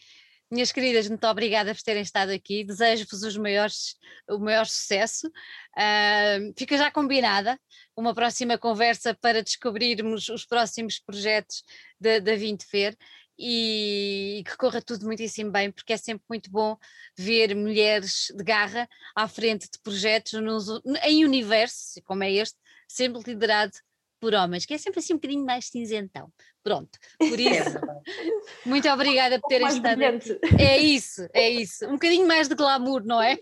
Minhas 0.51 0.71
queridas, 0.71 1.09
muito 1.09 1.25
obrigada 1.25 1.73
por 1.73 1.81
terem 1.81 2.03
estado 2.03 2.31
aqui. 2.31 2.63
Desejo-vos 2.63 3.23
os 3.23 3.35
maiores, 3.35 3.95
o 4.29 4.37
maior 4.37 4.67
sucesso. 4.67 5.27
Uh, 5.27 6.53
fica 6.57 6.77
já 6.77 6.91
combinada 6.91 7.59
uma 7.97 8.13
próxima 8.13 8.57
conversa 8.57 9.15
para 9.15 9.41
descobrirmos 9.41 10.29
os 10.29 10.45
próximos 10.45 10.99
projetos 10.99 11.63
da, 11.99 12.35
Vinte 12.35 12.65
Ver 12.71 12.95
e 13.39 14.43
que 14.45 14.55
corra 14.55 14.81
tudo 14.81 15.05
muitíssimo 15.05 15.51
bem, 15.51 15.71
porque 15.71 15.93
é 15.93 15.97
sempre 15.97 16.23
muito 16.29 16.49
bom 16.51 16.77
ver 17.17 17.55
mulheres 17.55 18.27
de 18.35 18.43
garra 18.43 18.87
à 19.15 19.27
frente 19.27 19.67
de 19.69 19.79
projetos 19.79 20.33
nos, 20.33 20.67
em 21.03 21.25
universo, 21.25 22.01
como 22.03 22.23
é 22.23 22.31
este, 22.31 22.57
sempre 22.87 23.21
liderado 23.25 23.77
por 24.19 24.33
homens, 24.33 24.65
que 24.65 24.73
é 24.73 24.77
sempre 24.77 24.99
assim 24.99 25.13
um 25.13 25.17
bocadinho 25.17 25.45
mais 25.45 25.67
cinzentão. 25.67 26.29
Pronto, 26.63 26.97
por 27.17 27.39
é 27.39 27.43
isso, 27.43 27.77
muito 28.65 28.89
obrigada 28.89 29.39
por 29.39 29.47
terem 29.47 29.67
estado 29.67 30.03
aqui. 30.03 30.39
É 30.59 30.77
isso, 30.77 31.27
é 31.33 31.49
isso. 31.49 31.85
Um 31.85 31.93
bocadinho 31.93 32.27
mais 32.27 32.47
de 32.47 32.55
glamour, 32.55 33.03
não 33.05 33.21
é? 33.21 33.37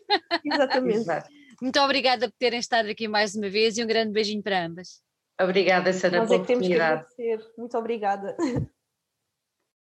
Exatamente. 0.46 1.06
Muito 1.62 1.80
obrigada 1.80 2.28
por 2.28 2.36
terem 2.38 2.60
estado 2.60 2.90
aqui 2.90 3.08
mais 3.08 3.36
uma 3.36 3.48
vez 3.48 3.78
e 3.78 3.84
um 3.84 3.88
grande 3.88 4.12
beijinho 4.12 4.44
para 4.44 4.66
ambas. 4.66 5.02
Obrigada, 5.40 5.94
Sara, 5.94 6.22
pela 6.24 6.36
é 6.36 6.38
oportunidade. 6.38 7.06
Muito 7.58 7.78
obrigada. 7.78 8.36